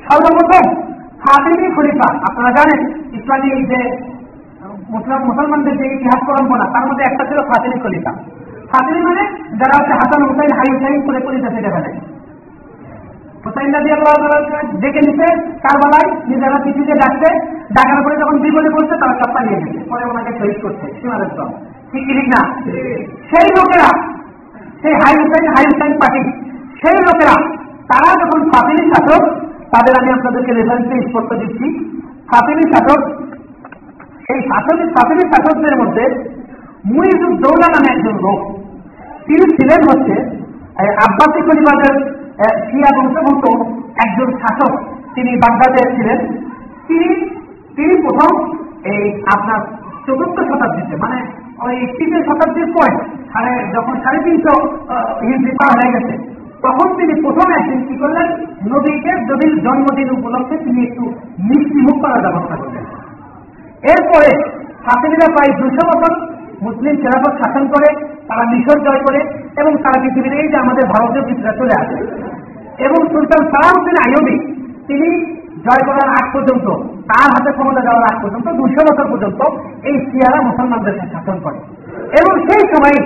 [0.07, 0.65] সর্বপ্রথম
[1.23, 2.81] ফাতেমি খলিফা, আপনারা জানেন,
[3.19, 3.81] ইসলামী যে
[5.29, 8.13] মুসলমানদের যে ইতিহাস পরম্পরা, তার মধ্যে একটা ছিল ফাতেমি খলিফা।
[8.71, 9.23] ফাতেমি মানে
[9.61, 11.91] যারা হচ্ছে হাসান, হুসাইন, হাই হুসাইন করে কলিতা থেকে ফেলে
[13.45, 14.15] হুসাইন রাজি আল্লাহ
[14.83, 15.27] ডেকে নিতে
[15.65, 17.29] কারবালায়, নিজেরা পৃথিবীতে ডাকছে।
[17.77, 21.51] ডাকার পরে যখন বিপদে পড়ছে, তারা সব পালিয়ে গেছে। পরে ওনাকে শহীদ করছে সীমারের দল
[21.95, 22.41] ঠিক ঠিক না।
[23.31, 23.89] সেই লোকেরা,
[24.83, 26.23] সেই হাই হুসাইন হাই হুসাইন পার্টি,
[26.81, 27.37] সেই লোকেরা,
[27.91, 29.23] তারা যখন ফাতিমি শাসক,
[29.73, 31.67] তাদের আমি আপনাদেরকে রেফারেন্সে স্পষ্ট দিচ্ছি।
[32.31, 33.01] ফাতিমি শাসক,
[34.27, 36.05] সেই শাসকের ফাতিমি শাসকদের মধ্যে
[36.91, 38.39] মুইজুদ্দৌলা নামে একজন লোক,
[39.27, 40.15] তিনি ছিলেন হচ্ছে
[41.05, 41.95] আব্বাসী পরিবারের
[42.67, 43.45] শিয়া বংশভূত
[44.05, 44.73] একজন শাসক।
[45.15, 46.21] তিনি বাগদাদে ছিলেন।
[46.89, 47.09] তিনি
[47.77, 48.33] তিনি প্রথম
[48.93, 49.61] এই আপনার
[50.07, 51.21] চতুর্থ শতাব্দীতে মানে
[51.65, 52.95] ওই তৃতীয় শতাব্দীর পরে,
[53.33, 54.55] সাড়ে যখন সাড়ে তিনশো
[55.29, 56.15] হিন্দি পার হয়ে গেছে,
[56.65, 58.29] তখন তিনি প্রথম একদিন কি করলেন?
[58.73, 61.05] নবীকে নবীর জন্মদিন উপলক্ষে তিনি একটু
[61.49, 62.85] মিষ্টি মুখ করার ব্যবস্থা করলেন।
[63.93, 64.31] এরপরে
[64.85, 66.13] ফাতেমিরা প্রায় দুশো বছর
[66.67, 67.89] মুসলিম খেলাফত শাসন করে,
[68.29, 69.21] তারা মিশর জয় করে
[69.61, 71.97] এবং তারা পৃথিবীর এই যে আমাদের ভারতীয় পিছরা চলে আসে।
[72.87, 74.37] এবং সুলতান সালাউদ্দিন আইয়ুবি,
[74.89, 75.11] তিনি
[75.67, 76.67] জয় করার আগ পর্যন্ত,
[77.11, 79.41] তার হাতে ক্ষমতা দেওয়ার আগ পর্যন্ত দুশো বছর পর্যন্ত
[79.89, 81.59] এই শিয়ারা মুসলমানদের শাসন করে।
[82.19, 82.97] এবং সেই সময়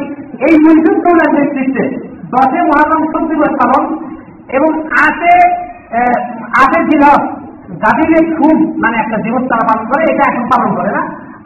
[0.46, 0.96] এই মুসলিম
[1.36, 1.84] নেতৃত্বে
[2.32, 3.84] দশে মহারম দিবস পালন
[4.56, 4.70] এবং
[5.04, 5.34] আটে
[6.62, 7.04] আটে দিন
[7.82, 11.02] জাতিদের খুব মানে একটা দিবস তারা পালন করে, এটা এখন পালন করে না।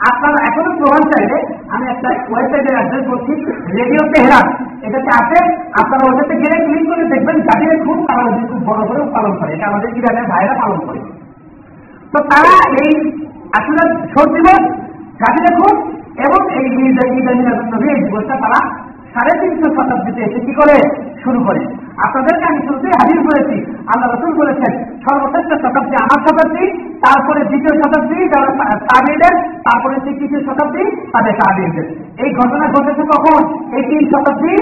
[0.09, 1.39] আপনারা এখনও প্রমাণ চাইলে
[1.75, 3.33] আমি একটা ওয়েবসাইটের অ্যাড্রেস বলছি
[3.79, 4.47] রেডিও তেহরান
[4.87, 5.39] এটাতে আছে,
[5.81, 9.67] আপনারা ওটাতে গেলে ক্লিক করে দেখবেন গাদিলে খুব তারা খুব বড় করে পালন করে। এটা
[9.71, 11.01] আমাদের ইরানের ভাইরা পালন করে।
[12.13, 12.93] তো তারা এই
[13.59, 13.83] আসলে
[14.13, 14.63] শোক দিবস
[15.23, 15.75] গাদিলে খুব,
[16.25, 17.29] এবং এই ঈদ ঈদ
[17.73, 18.61] নবী এই দিবসটা তারা
[19.13, 20.77] সাড়ে তিনশো শতাব্দীতে এসে কি করে?
[21.23, 21.63] শুরু করে।
[22.07, 23.57] আপনাদেরকে আমি শুরুতে হাজির করেছি
[23.91, 24.73] আল্লাহ রসুল বলেছেন
[25.05, 26.65] সর্বশ্রেষ্ঠ শতাব্দী আমার শতাব্দী,
[27.05, 28.51] তারপরে দ্বিতীয় শতাব্দী যারা
[28.89, 29.35] তামিলের
[29.67, 31.83] তারপরে কিছু শতাব্দী তাদের দিয়েছে
[32.23, 33.41] এই ঘটনা ঘটেছে কখন?
[33.77, 34.55] এই তিন শতাব্দী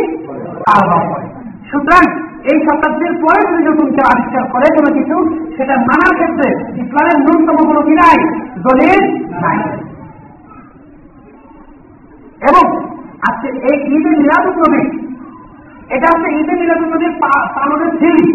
[1.70, 2.05] সুতরাং
[2.51, 5.16] এই শতাব্দীর পরে যদি নতুন কেউ আবিষ্কার করে কোনো কিছু,
[5.57, 6.49] সেটা মানার ক্ষেত্রে
[6.83, 8.18] ইসলামের ন্যূনতম কোনো কি নাই?
[8.66, 9.01] দলিল
[9.45, 9.59] নাই।
[12.49, 12.64] এবং
[13.28, 14.83] আজকে এই ঈদে মিলাদুল নবী
[15.95, 17.14] এটা হচ্ছে ঈদে মিলাদুল নবীর
[17.57, 18.26] পালনের থিরি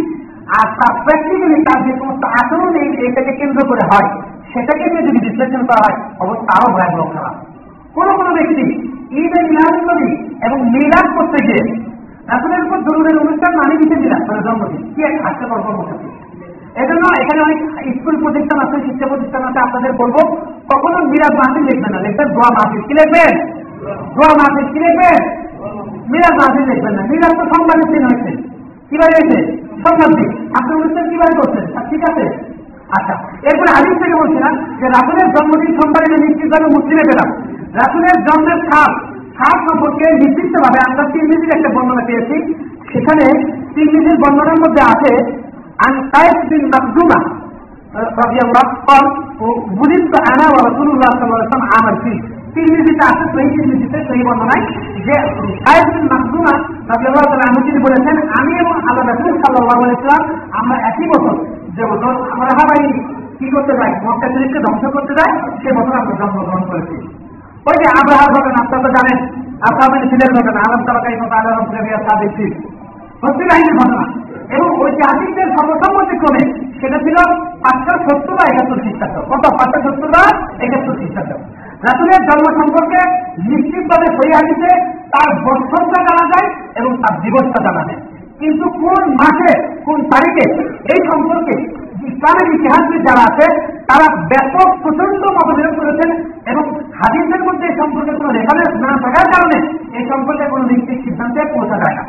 [0.57, 2.73] আর তার প্র্যাকটিক্যালি তার যে সমস্ত আচরণ
[3.07, 4.09] এটাকে কেন্দ্র করে হয়,
[4.51, 7.35] সেটাকে নিয়ে যদি বিশ্লেষণ করা হয়, অবস্থা আরও ভয়াবহ খারাপ
[7.95, 8.65] কোন কোন ব্যক্তি
[9.21, 10.09] ঈদে মিলাদুল নবী
[10.45, 11.63] এবং মিলাদ করতে গিয়ে
[12.29, 16.07] রাসুলের উপর দরুদের অনুষ্ঠান মানে দিতে মিলাদ মানে জন্মদিন, কি এক হাস্যকর কর্মসূচি
[16.81, 17.59] এজন্য এখানে অনেক
[17.97, 20.17] স্কুল প্রতিষ্ঠান আছে, শিক্ষা প্রতিষ্ঠান আছে, আপনাদের বলব,
[20.71, 23.33] কখনো মিরাজ মাহফিল লিখবেন না। লিখবেন, দোয়া মাহফিল। কি লিখবেন?
[24.15, 25.21] দোয়া মাহফিল কি লিখবেন?
[26.11, 28.31] মিরাজ আপনি দেখবেন না। মিরাজ তো সোমবারের দিন হয়েছে।
[28.89, 29.37] কিবার হয়েছে?
[29.83, 31.65] সোমবার দিন আপনি অনুষ্ঠান কিবার করছেন?
[31.89, 32.25] ঠিক আছে।
[32.97, 33.13] আচ্ছা
[33.49, 37.29] এরপরে আমি থেকে বলছিলাম যে রাসুলের জন্মদিন সম্পর্কে নিশ্চিতভাবে মুসলিমে পেলাম।
[37.79, 38.91] রাসুলের জন্মের সাপ
[39.39, 42.37] সাপ সম্পর্কে নির্দিষ্টভাবে আমরা তিন দিনের একটা বর্ণনা পেয়েছি।
[42.91, 43.25] সেখানে
[43.75, 45.11] তিন দিনের বর্ণনার মধ্যে আছে
[45.87, 47.19] আনটাইপ বিন মাকজুমা
[48.21, 49.05] রাজিয়াল্লাহ কল
[49.79, 51.95] বুলিত আনা ওয়া রাসূলুল্লাহ সাল্লাল্লাহু আলাইহি আমার আমার
[52.55, 54.63] তিরমিজিতে আছে সেই তিরমিজিতে সেই বর্ণনায়
[55.07, 55.15] যে
[55.63, 56.53] সাহেবিন মাহদুমা
[56.91, 60.21] রাজিউল্লাহ তালা আহমদ তিনি বলেছেন, আমি এবং আল্লাহ রাসুল সাল্লাহ বলেছিলাম
[60.59, 61.35] আমরা একই বছর,
[61.75, 62.81] যে বছর আমরা হাবাই
[63.39, 63.91] কি করতে যাই?
[64.05, 65.31] মক্কা শরীফকে ধ্বংস করতে যাই,
[65.61, 66.95] সে বছর আমরা জন্মগ্রহণ করেছি।
[67.67, 69.17] ওই যে আব্রাহার ঘটনা, আপনারা তো জানেন
[69.69, 72.53] আসামের সিলের ঘটনা, আলম তালাকাই মতো আলম প্রেমিয়া সাদিক সিল
[73.23, 74.05] হচ্ছিল আইনের ঘটনা।
[74.55, 76.43] এবং ঐতিহাসিকদের সমসম্মতি ক্রমে
[76.79, 77.17] সেটা ছিল
[77.63, 79.43] পাঁচশো সত্তর বা একাত্তর খ্রিস্টাব্দ। কত?
[79.59, 80.23] পাঁচশো সত্তর বা
[80.65, 81.31] একাত্তর খ্রিস্টাব্দ।
[81.85, 83.01] রাসুলের জন্ম সম্পর্কে
[83.49, 84.71] নিশ্চিতভাবে হাদিসে
[85.13, 88.01] তার বছরটা জানা যায় এবং তার দিবসটা জানা যায়।
[88.39, 89.51] কিন্তু কোন মাসে,
[89.85, 90.45] কোন তারিখে
[90.93, 91.55] এই সম্পর্কে
[92.09, 93.45] ইসলামের ইতিহাসে যারা আছে,
[93.89, 96.09] তারা ব্যাপক প্রচণ্ড মতভেদ করেছেন
[96.51, 96.63] এবং
[96.99, 99.57] হাদিসের মধ্যে এই সম্পর্কে কোনো রেফারেন্স না থাকার কারণে
[99.97, 102.03] এই সম্পর্কে কোনো নিশ্চিত সিদ্ধান্তে পৌঁছা যায় না।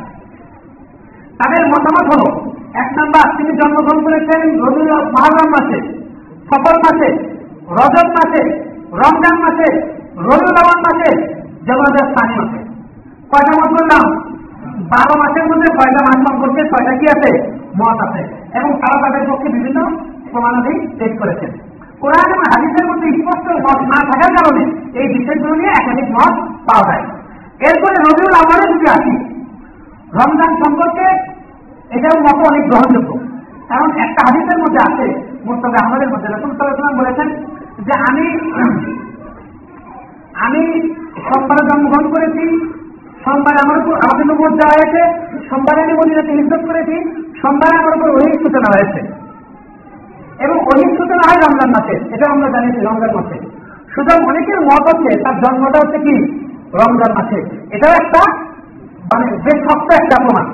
[1.38, 2.22] তাদের মতামত হল,
[2.82, 5.78] এক নাম্বার, তিনি জন্মগ্রহণ করেছেন রবিউল মহারম মাসে,
[6.48, 7.08] সফর মাসে
[7.78, 8.42] রজত মাসে
[8.96, 9.80] রমজান মাসে
[10.16, 11.10] রবিউল মাসে,
[11.66, 12.58] জগতের স্থানীয় মাসে
[13.30, 14.20] কয়টা মত বললাম
[14.78, 17.52] বারো মাসের মধ্যে কয়টা মাস সম্পর্কে ছয়টা কি আছে?
[17.52, 18.22] মত আছে।
[18.58, 19.90] এবং তারা তাদের পক্ষে বিভিন্ন
[20.30, 21.50] প্রমাণাদি পেশ করেছেন।
[22.00, 24.64] কোরআন এবং হাদিসের মধ্যে স্পষ্ট মত না থাকার কারণে
[24.98, 27.02] এই বিষয়গুলো নিয়ে একাধিক মত পাওয়া যায়।
[27.60, 29.24] এরপরে রবিউল আওয়ালে যদি আসি।
[30.12, 31.06] রমজান সম্পর্কে
[31.98, 33.18] এটাও মত অনেক গ্রহণযোগ্য।
[33.68, 38.26] কারণ একটা হাদিসের মধ্যে আছে, মোস্তফা আমাদের মধ্যে রসুল সাল্লাম বলেছেন যে আমি
[40.34, 42.74] আমি সোমবারে জন্মগ্রহণ করেছি,
[43.24, 48.10] সোমবারে আমার উপর আমাদের উপর দেওয়া হয়েছে, সোমবারে আমি মদিনাতে হিজত করেছি, সোমবারে আমার উপর
[48.10, 49.00] ওই সূচনা হয়েছে।
[50.44, 53.38] এবং ওই সূচনা হয় রমজান মাসে, এটা আমরা জানিয়েছি রমজান মাসে।
[53.94, 56.46] সুতরাং অনেকের মত হচ্ছে, তার জন্মটা হচ্ছে কি?
[56.74, 58.32] রমজান মাসে। এটাও একটা
[59.14, 60.52] মানে বেশ শক্ত একটা প্রমাণ।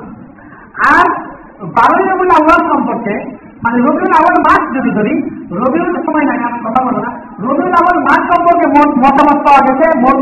[0.96, 1.20] আর
[1.60, 5.14] বারোই রবিউল আল্লাহ সম্পর্কে মানে রবিউল আওয়াল মাস যদি ধরি,
[5.62, 7.10] রবিউল সময় আমি কথা বলো না।
[7.46, 8.66] রবিউল আওয়াল মাস সম্পর্কে
[9.02, 10.18] মতামত পাওয়া গেছে, মোট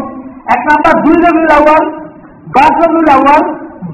[0.55, 1.85] এক নাম্বার দুই রবিউল আওয়াল
[2.57, 3.43] দশ রবিউল আওয়াল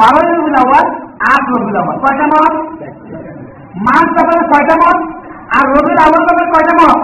[0.00, 0.86] বারো রবিউল আওয়াল
[1.32, 2.54] আট রবিউল আওয়াল কয়টা মত?
[3.86, 4.98] মাস ব্যাপারে কয়টা মত?
[5.56, 6.98] আর রবিউল আওয়াল ব্যাপারে কয়টা মত?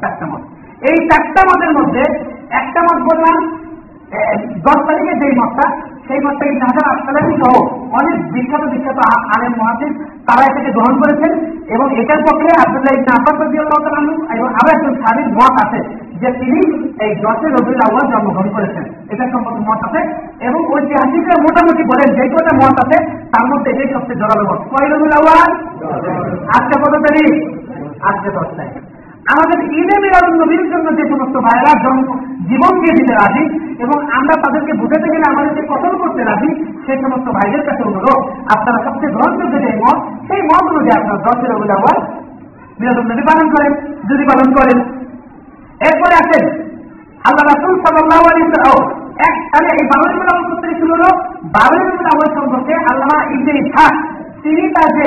[0.00, 0.42] চারটা মত।
[0.88, 2.02] এই চারটা মতের মধ্যে
[2.60, 3.38] একটা মত বললাম
[4.66, 5.66] দশ তারিখে যেই মতটা
[6.08, 7.54] সেই ইবনে হাজার আসকালানি সহ
[7.98, 8.98] অনেক বিখ্যাত বিখ্যাত
[9.34, 9.92] আলেম মহাদিস
[10.26, 11.32] তারা এটাকে গ্রহণ করেছেন
[11.74, 15.80] এবং এটার পক্ষে আব্দুল্লাহ ইবনে আব্বাস রাদিয়াল্লাহু তাআলা এবং আরও একজন সাহাবীর মত আছে
[16.20, 16.60] যে তিনি
[17.04, 20.00] এই দশই রবিউল আউয়াল জন্মগ্রহণ করেছেন। এটা সম্পর্কে মত আছে
[20.48, 22.96] এবং ঐতিহাসিকরা মোটামুটি বলেন যে কটা মত আছে
[23.32, 25.50] তার মধ্যে এটাই সবচেয়ে জোরালো মত। কয় রবিউল আউয়াল?
[26.56, 27.32] আজকে কত তারিখ?
[28.02, 28.97] আজকে দশ তারিখ।
[29.32, 32.08] আমাদের ঈদে মিলাদুল নবীর জন্য যে সমস্ত ভাইরা জন্ম
[32.50, 33.44] জীবন দিয়ে দিতে রাজি
[33.84, 36.50] এবং আমরা তাদেরকে বুঝাতে গেলে আমাদেরকে কতল করতে রাজি
[36.84, 38.20] সেই সমস্ত ভাইদের কাছে অনুরোধ।
[38.54, 39.98] আপনারা সবচেয়ে গ্রহণযোগ্য যে মত
[40.28, 41.96] সেই মত অনুযায়ী আপনারা দশের অবধি আবার
[42.80, 43.72] মিলাদুল নবী পালন করেন,
[44.10, 44.78] যদি পালন করেন।
[45.88, 46.44] এরপরে আসেন,
[47.28, 48.20] আল্লাহ রাসুল সাল্লাহ
[49.28, 51.10] এক তাহলে এই বারোই মিল আমল করতে শুরু হলো।
[51.56, 51.98] বারোই মিল
[52.38, 53.94] সম্পর্কে আল্লাহ ইবনে ইসহাক,
[54.42, 55.06] তিনি তার যে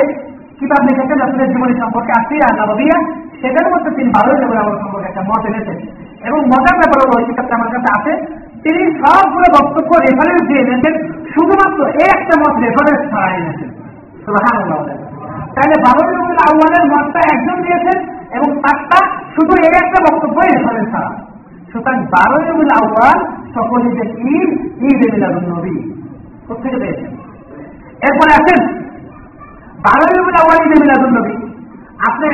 [0.58, 2.34] কিতাব লিখেছেন রাসুলের জীবনী সম্পর্কে আসি
[2.70, 2.98] নবীয়া
[3.40, 3.66] সেটার
[4.14, 5.78] বারোই রবিউল আওয়াল সম্পর্কে একটা মত এনেছেন।
[6.28, 8.12] এবং মজার ব্যাপার হলো ওই কিতাবটা আমার কাছে আছে।
[8.64, 10.94] তিনি সবগুলো বক্তব্য রেফারেন্স দিয়ে এনেছেন,
[11.34, 13.70] শুধুমাত্র এই একটা মত রেফারেন্স ছাড়া এনেছেন।
[15.54, 17.98] তাহলে রবিউল আওয়ালের মতটা একজন দিয়েছেন,
[18.36, 18.98] এবং তারটা
[19.34, 21.10] শুধু এই একটা বক্তব্য রেফারেন্স ছাড়া।
[21.72, 23.18] সুতরাং বারোই রবিউল আওয়াল
[23.54, 24.04] সকলে যে
[24.34, 24.50] ঈদ
[24.82, 25.76] ঈদ মিলাদুল নবী।
[26.48, 27.10] কোথেকে পেয়েছেন?
[28.06, 28.60] এরপরে আছেন
[29.86, 31.34] বারোই রবিউল আওয়াল ঈদ মিলাদুল নবী।
[32.08, 32.26] আপনি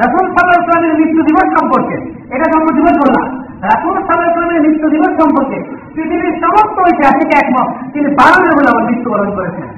[0.00, 1.96] রাসুল সাল্লাহ ইসলামের মৃত্যু দিবস সম্পর্কে।
[2.34, 3.26] এটা জন্ম দিবস বললাম
[3.70, 5.58] রাসুল সাল্লাহ ইসলামের মৃত্যু দিবস সম্পর্কে
[5.94, 9.68] পৃথিবীর সমস্ত ঐতিহাসিক একমত। তিনি বারো বলে আমার মৃত্যুবরণ করেছেন।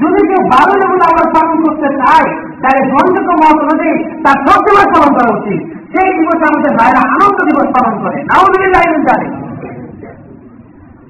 [0.00, 2.28] যদি কেউ বারো লেবুল আবার পালন করতে চায়,
[2.62, 5.60] তাহলে গ্রহণযোগ্য মত অনুযায়ী তার সব দিবস পালন করা উচিত।
[5.92, 9.28] সেই দিবসে আমাদের ভাইরা আনন্দ দিবস পালন করে। নাও যদি লাইন জানে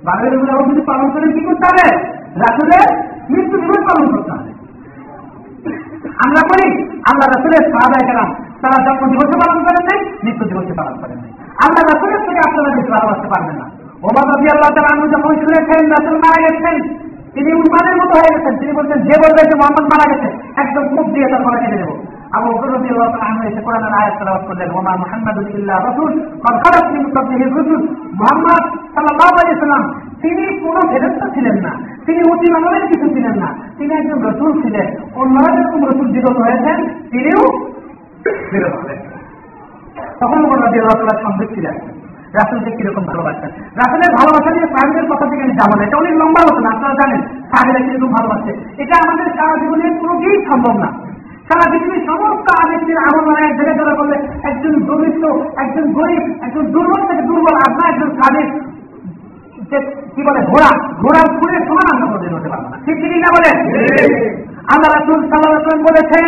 [0.07, 1.87] বারো লেবুল আবার যদি পালন করে, কি করতে হবে?
[2.43, 2.89] রাসুলের
[3.33, 4.51] মৃত্যু দিবস পালন করতে হবে।
[6.24, 6.68] আমরা বলি
[7.10, 8.28] আল্লাহ রাসুলের সাহাবায় গেলাম
[8.62, 11.32] তারা যখন দিবসে পালন করেন নাই মৃত্যু দিবসে পালন করেন নাই।
[11.64, 13.66] আল্লাহ রাসুলের থেকে আপনারা বেশি ভালোবাসতে পারবেন না।
[14.06, 16.76] ওমা রবি আল্লাহ তারা আমি যখন শুনেছেন রাসুল মারা গেছেন,
[17.34, 20.28] তিনি উন্মাদের মতো হয়ে গেছেন। তিনি বলছেন, যে বলবেন যে মোহাম্মদ মারা গেছে,
[20.62, 21.94] একদম মুখ দিয়ে তার মনে কেটে দেবো।
[22.36, 26.12] আবু রবি আল্লাহ তালা আমি এসে কোরআন আয়াত তেলাওয়াত করলেন, ওমা মুহাম্মদ ইল্লাহ রাসূল
[26.44, 27.82] কদ মিন ক্বাবলিহি রুসুল।
[28.20, 28.62] মুহাম্মদ
[28.94, 29.84] সাল্লাল্লাহু আলাইহি সাল্লাম
[30.22, 31.70] তিনি কোন ফেরেশতা ছিলেন না।
[32.06, 36.84] তিনি অতি মানবের কিছু ছিলেন না। তিনি একজন রসুল ছিলেন। অন্যরা যেরকম রসুল বিরত হয়েছেন,
[36.84, 37.66] তিনিও
[38.52, 38.96] বিরত হলেন।
[40.20, 41.74] তখন রাদিয়াল্লাহু তাআলা সন্দেহ ছিলেন।
[42.32, 46.60] রাসুলকে কীরকম ভালোবাসেন রাসুলের ভালোবাসা নিয়ে সাহেবের কথা থেকে আমি যাব এটা অনেক লম্বা হতো
[46.60, 48.82] না আপনারা জানেন। সাহেবেরা কীরকম ভালোবাসে?
[48.82, 50.86] এটা আমাদের সারা জীবনে কোনোদিন সম্ভব না।
[51.42, 56.66] সারা পৃথিবীর সমস্ত আদেশের আমল মানে এক জায়গায় ধরা করলে একজন দরিদ্র, একজন গরিব, একজন
[56.66, 58.72] দুর্বল থেকে দুর্বল আপনার একজন সাদের
[60.14, 60.70] কি বলে, ঘোড়া
[61.02, 63.50] ঘোড়ার ঘুরে সমান আমরা কোনোদিন হতে পারব না। ঠিক ঠিক না বলে?
[64.72, 66.26] আল্লাহ রাসুল সাল্লাহ বলেছেন,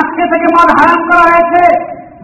[0.00, 1.62] আজকে থেকে মদ হারাম করা হয়েছে।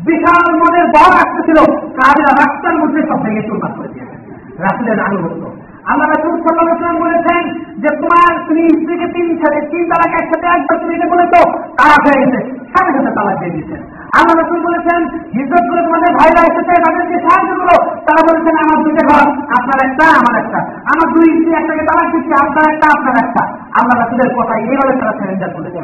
[0.06, 1.58] বিশাল মদের বড় আসতেছিল
[1.98, 4.20] কাজেরা রাস্তার মধ্যে সব ভেঙে চুরমার করে দিয়েছেন
[4.64, 5.42] রাসুলের আনুগত্য।
[5.90, 7.42] আল্লাহ রাসুল সাল্লাম বলেছেন
[7.82, 11.34] যে, তোমার তুমি স্ত্রীকে তিন সাথে, তিন তালাক একসাথে একবার তুমি বলেছ,
[11.78, 12.40] তালাক হয়ে গেছে।
[12.72, 13.80] সাথে সাথে তালাক দিয়ে দিয়েছেন।
[14.16, 15.00] আল্লাহ রসুল বলেছেন,
[15.36, 19.26] হিজরত করে তোমাদের ভাইরা এসেছে তাদেরকে সাহায্য করো, তারা বলেছেন, আমার দুইটা ঘর,
[19.58, 20.58] আপনার একটা, আমার একটা।
[20.92, 23.42] আমার দুই স্ত্রী একটাকে তারা দিচ্ছে আপনার একটা আপনার একটা।
[23.78, 25.78] আল্লাহ রাসুলের কথা এইভাবে তারা সেরেন্ডার করেছে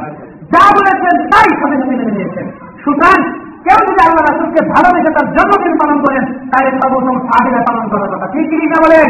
[0.52, 2.46] যা বলেছেন, তাই সাথে সাথে মেনে নিয়েছেন।
[2.84, 3.18] সুতরাং
[3.64, 8.26] কেউ যদি আল্লাহ রাসুলকে ভালোবেসে তার জন্মদিন পালন করেন তাহলে সর্বপ্রথম সাহাবিরা পালন করার কথা।
[8.34, 9.06] ঠিক কি না বলেন?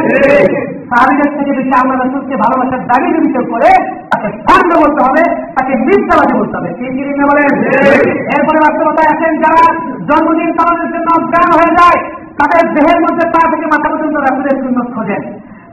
[0.90, 3.70] সাহাবিদের থেকে বেশি আল্লাহ রাসুলকে ভালোবাসার দাবি যদি কেউ করে
[4.10, 5.22] তাকে খন্ড বলতে হবে
[5.56, 7.50] তাকে মিথ্যাবাদী বলতে হবে। ঠিক কি না বলেন?
[8.34, 9.64] এরপরে বাস্তবতায় আছেন যারা
[10.08, 11.98] জন্মদিন পালনের জন্য অজ্ঞান হয়ে যায়
[12.40, 15.22] তাদের দেহের মধ্যে পা থেকে মাথা পর্যন্ত রাসুলের সুন্নত খোঁজেন।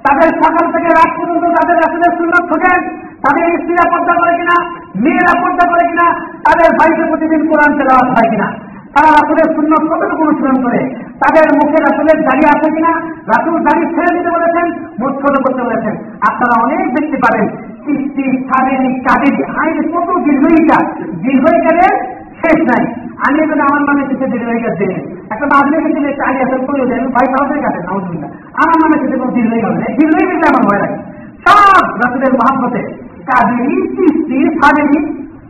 [0.05, 2.79] তাদের সকাল থেকে রাত পর্যন্ত তাদের রাসুলের সুন্নত খোঁজেন।
[3.23, 4.57] তাদের স্ত্রীরা পর্দা করে কিনা
[5.03, 6.07] মেয়েরা পর্দা করে কিনা
[6.45, 8.49] তাদের ভাইকে প্রতিদিন কোরআন তেলাওয়াত হয় কিনা।
[8.95, 10.81] তারা রাসুলের শূন্য কতটুকু অনুসরণ করে?
[11.21, 12.93] তাদের মুখে রাসুলের দাঁড়িয়ে আছে কিনা?
[13.31, 14.65] রাসুল দাঁড়িয়ে ছেড়ে দিতে বলেছেন,
[15.01, 15.95] মুখ ছোট করতে বলেছেন।
[16.29, 17.45] আপনারা অনেক দেখতে পাবেন
[17.85, 20.77] কিস্তি সাবেরি কাদের আইন কত দীর্ঘইকা
[21.23, 21.93] দীর্ঘইকারের
[22.41, 22.83] শেষ নাই।
[23.25, 24.95] আমি এখানে আমার নামে কিছু দীর্ঘইকার দিই
[25.33, 28.29] একটা মাঝে কিন্তু একটা আগে আসলে করে দেয় ভাই সাহসের কাছে নাউজুল্লাহ
[28.61, 30.97] আমার নামে কিছু কোনো দীর্ঘই হবে না দীর্ঘই কিন্তু আমার ভয় লাগে।
[31.45, 32.81] সব রাসুলের মহাব্বতে
[33.29, 34.99] কাদেরি কিস্তি সাবেরি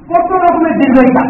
[0.10, 1.28] কত রকমের দীর্ঘইকার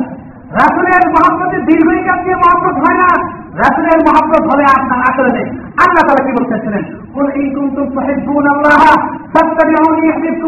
[0.53, 3.09] রাসুলের মহাপ্রতি দীর্ঘিকা দিয়ে মহাপ্রত হয় না।
[3.55, 5.43] রাসুলের মহাপ্রত হলে আপনার আচরণে।
[5.77, 6.83] আল্লাহ তারা কি বলতেছিলেন?
[7.13, 8.95] কোন এই কুমতুম সাহেবুন আল্লাহ
[9.37, 10.41] সত্যাবিহনী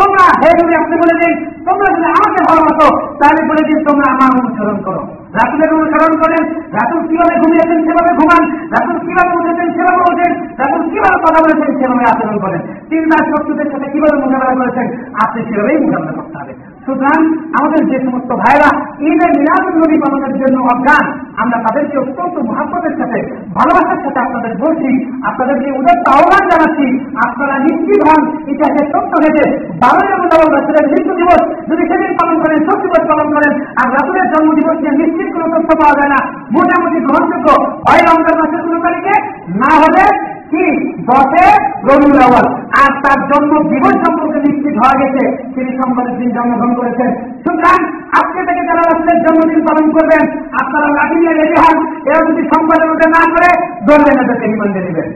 [0.00, 4.40] তোমরা হে যদি আপনি বলে দিন, তোমরা যদি আমাকে ভালোবাসো, তাহলে বলে দিন, তোমরা আমার
[4.40, 10.32] অনুসরণ করো। রাসুলের অনুসরণ করেন, রাসুল কীভাবে ঘুমিয়েছেন, সেভাবে ঘুমান। রাসুল কীভাবে উঠেছেন, সেভাবে উঠেন।
[10.58, 14.86] রাসুল কীভাবে কথা বলেছেন, সেভাবে আচরণ করেন। চিন্তা শত্রুদের সাথে কীভাবে মোকাবেলা করেছেন,
[15.24, 17.18] আপনি সেভাবেই মোকাবেলা করতে হবে। সুতরাং
[17.58, 18.70] আমাদের যে সমস্ত ভাইরা
[19.08, 21.04] ঈদের মিলাদুল নবী পালনের জন্য অজ্ঞান,
[21.42, 23.20] আমরা তাদেরকে অত্যন্ত মহাব্বতের সাথে,
[23.58, 24.90] ভালোবাসার সাথে আপনাদের বলছি
[25.28, 26.86] আপনাদেরকে ওদের আহ্বান জানাচ্ছি,
[27.26, 28.22] আপনারা নিশ্চিত হন
[28.52, 29.44] ইতিহাসের সত্য হয়েছে
[29.82, 34.26] বারোই রমজান রাসুলের মৃত্যু দিবস, যদি সেদিন পালন করেন, সব দিবস পালন করেন, আর রাসুলের
[34.32, 36.20] জন্ম দিবস নিয়ে নিশ্চিত কোনো তথ্য পাওয়া যায় না।
[36.54, 37.48] মোটামুটি গ্রহণযোগ্য।
[37.86, 39.14] হয় রমজান মাসের কোনো তারিখে
[39.48, 40.94] না হলে কি?
[41.06, 41.44] বসে
[41.84, 47.14] রবিউল আওয়াল আর তার জন্ম জীবন সম্পর্কে নিশ্চিত হওয়া গেছে। তিনি সম্পদের তিনি জন্মগ্রহণ করেছেন।
[47.14, 52.48] সুতরাং আজকে থেকে যারা রাষ্ট্রের জন্মদিন পালন করবেন, আপনারা লাঠি নিয়ে রেডি হন। এরা যদি
[52.48, 55.12] সম্পাদন ওটা না করে ধরবেন এদেরকে রিমান্ডে নেবেন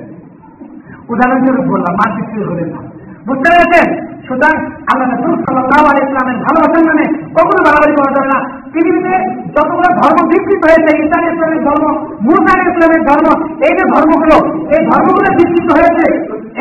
[1.08, 2.97] উদাহরণস্বরূপ বললাম মাতৃত্ব হলেন না।
[3.28, 3.86] বুঝতে পেরেছেন?
[4.26, 4.54] সুতরাং
[4.90, 7.04] আল্লাহ রসুল সাল্লাহ আলী ইসলামের ভালোবাসেন মানে
[7.36, 8.38] কখনো বাড়াবাড়ি করা যাবে না।
[8.72, 9.14] পৃথিবীতে
[9.54, 11.84] যতগুলো ধর্ম বিকৃত হয়েছে, ইসলাম ইসলামের ধর্ম
[12.26, 13.26] মুরতান ইসলামের ধর্ম,
[13.66, 14.36] এই যে ধর্মগুলো,
[14.74, 16.06] এই ধর্মগুলো বিকৃত হয়েছে,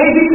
[0.02, 0.30] এই দিক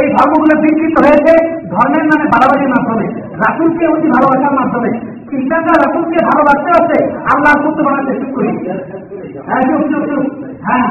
[0.00, 1.34] এই ধর্মগুলো বিকৃত হয়েছে,
[1.72, 3.06] ধর্মের নামে বাড়াবাড়ির মাধ্যমে,
[3.42, 4.90] রাসুলকে অতি ভালোবাসার মাধ্যমে।
[5.28, 6.98] খ্রিস্টানরা রাসুলকে ভালোবাসতে হচ্ছে
[7.32, 8.50] আল্লাহর পুত্র বানাতে শুরু করি
[9.48, 9.62] হ্যাঁ
[10.66, 10.88] হ্যাঁ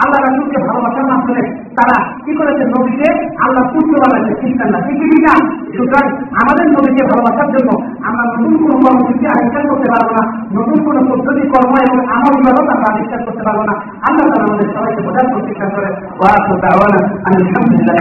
[0.00, 1.42] আল্লাহ রাসুলকে ভালোবাসার মাধ্যমে
[1.78, 2.64] তারা কি করেছে?
[2.74, 3.08] নবীকে
[3.44, 4.78] আল্লাহ পুত্র বানাচ্ছে খ্রিস্টান না?
[4.86, 5.34] পৃথিবী না?
[5.76, 6.04] সুতরাং
[6.42, 7.70] আমাদের নবীকে ভালোবাসার জন্য
[8.08, 10.22] আমরা নতুন কোনো কর্মসূচি আবিষ্কার করতে পারব না,
[10.56, 13.74] নতুন কোন পদ্ধতি, কর্ম এবং আমার বিভাগত আমরা আবিষ্কার করতে পারব না।
[14.08, 15.88] আল্লাহ তারা আমাদের সবাইকে বোঝার প্রতিষ্ঠা করে।
[16.22, 17.96] ওরা তো দাওয়ানা আমি আলহামদুলিল্লাহ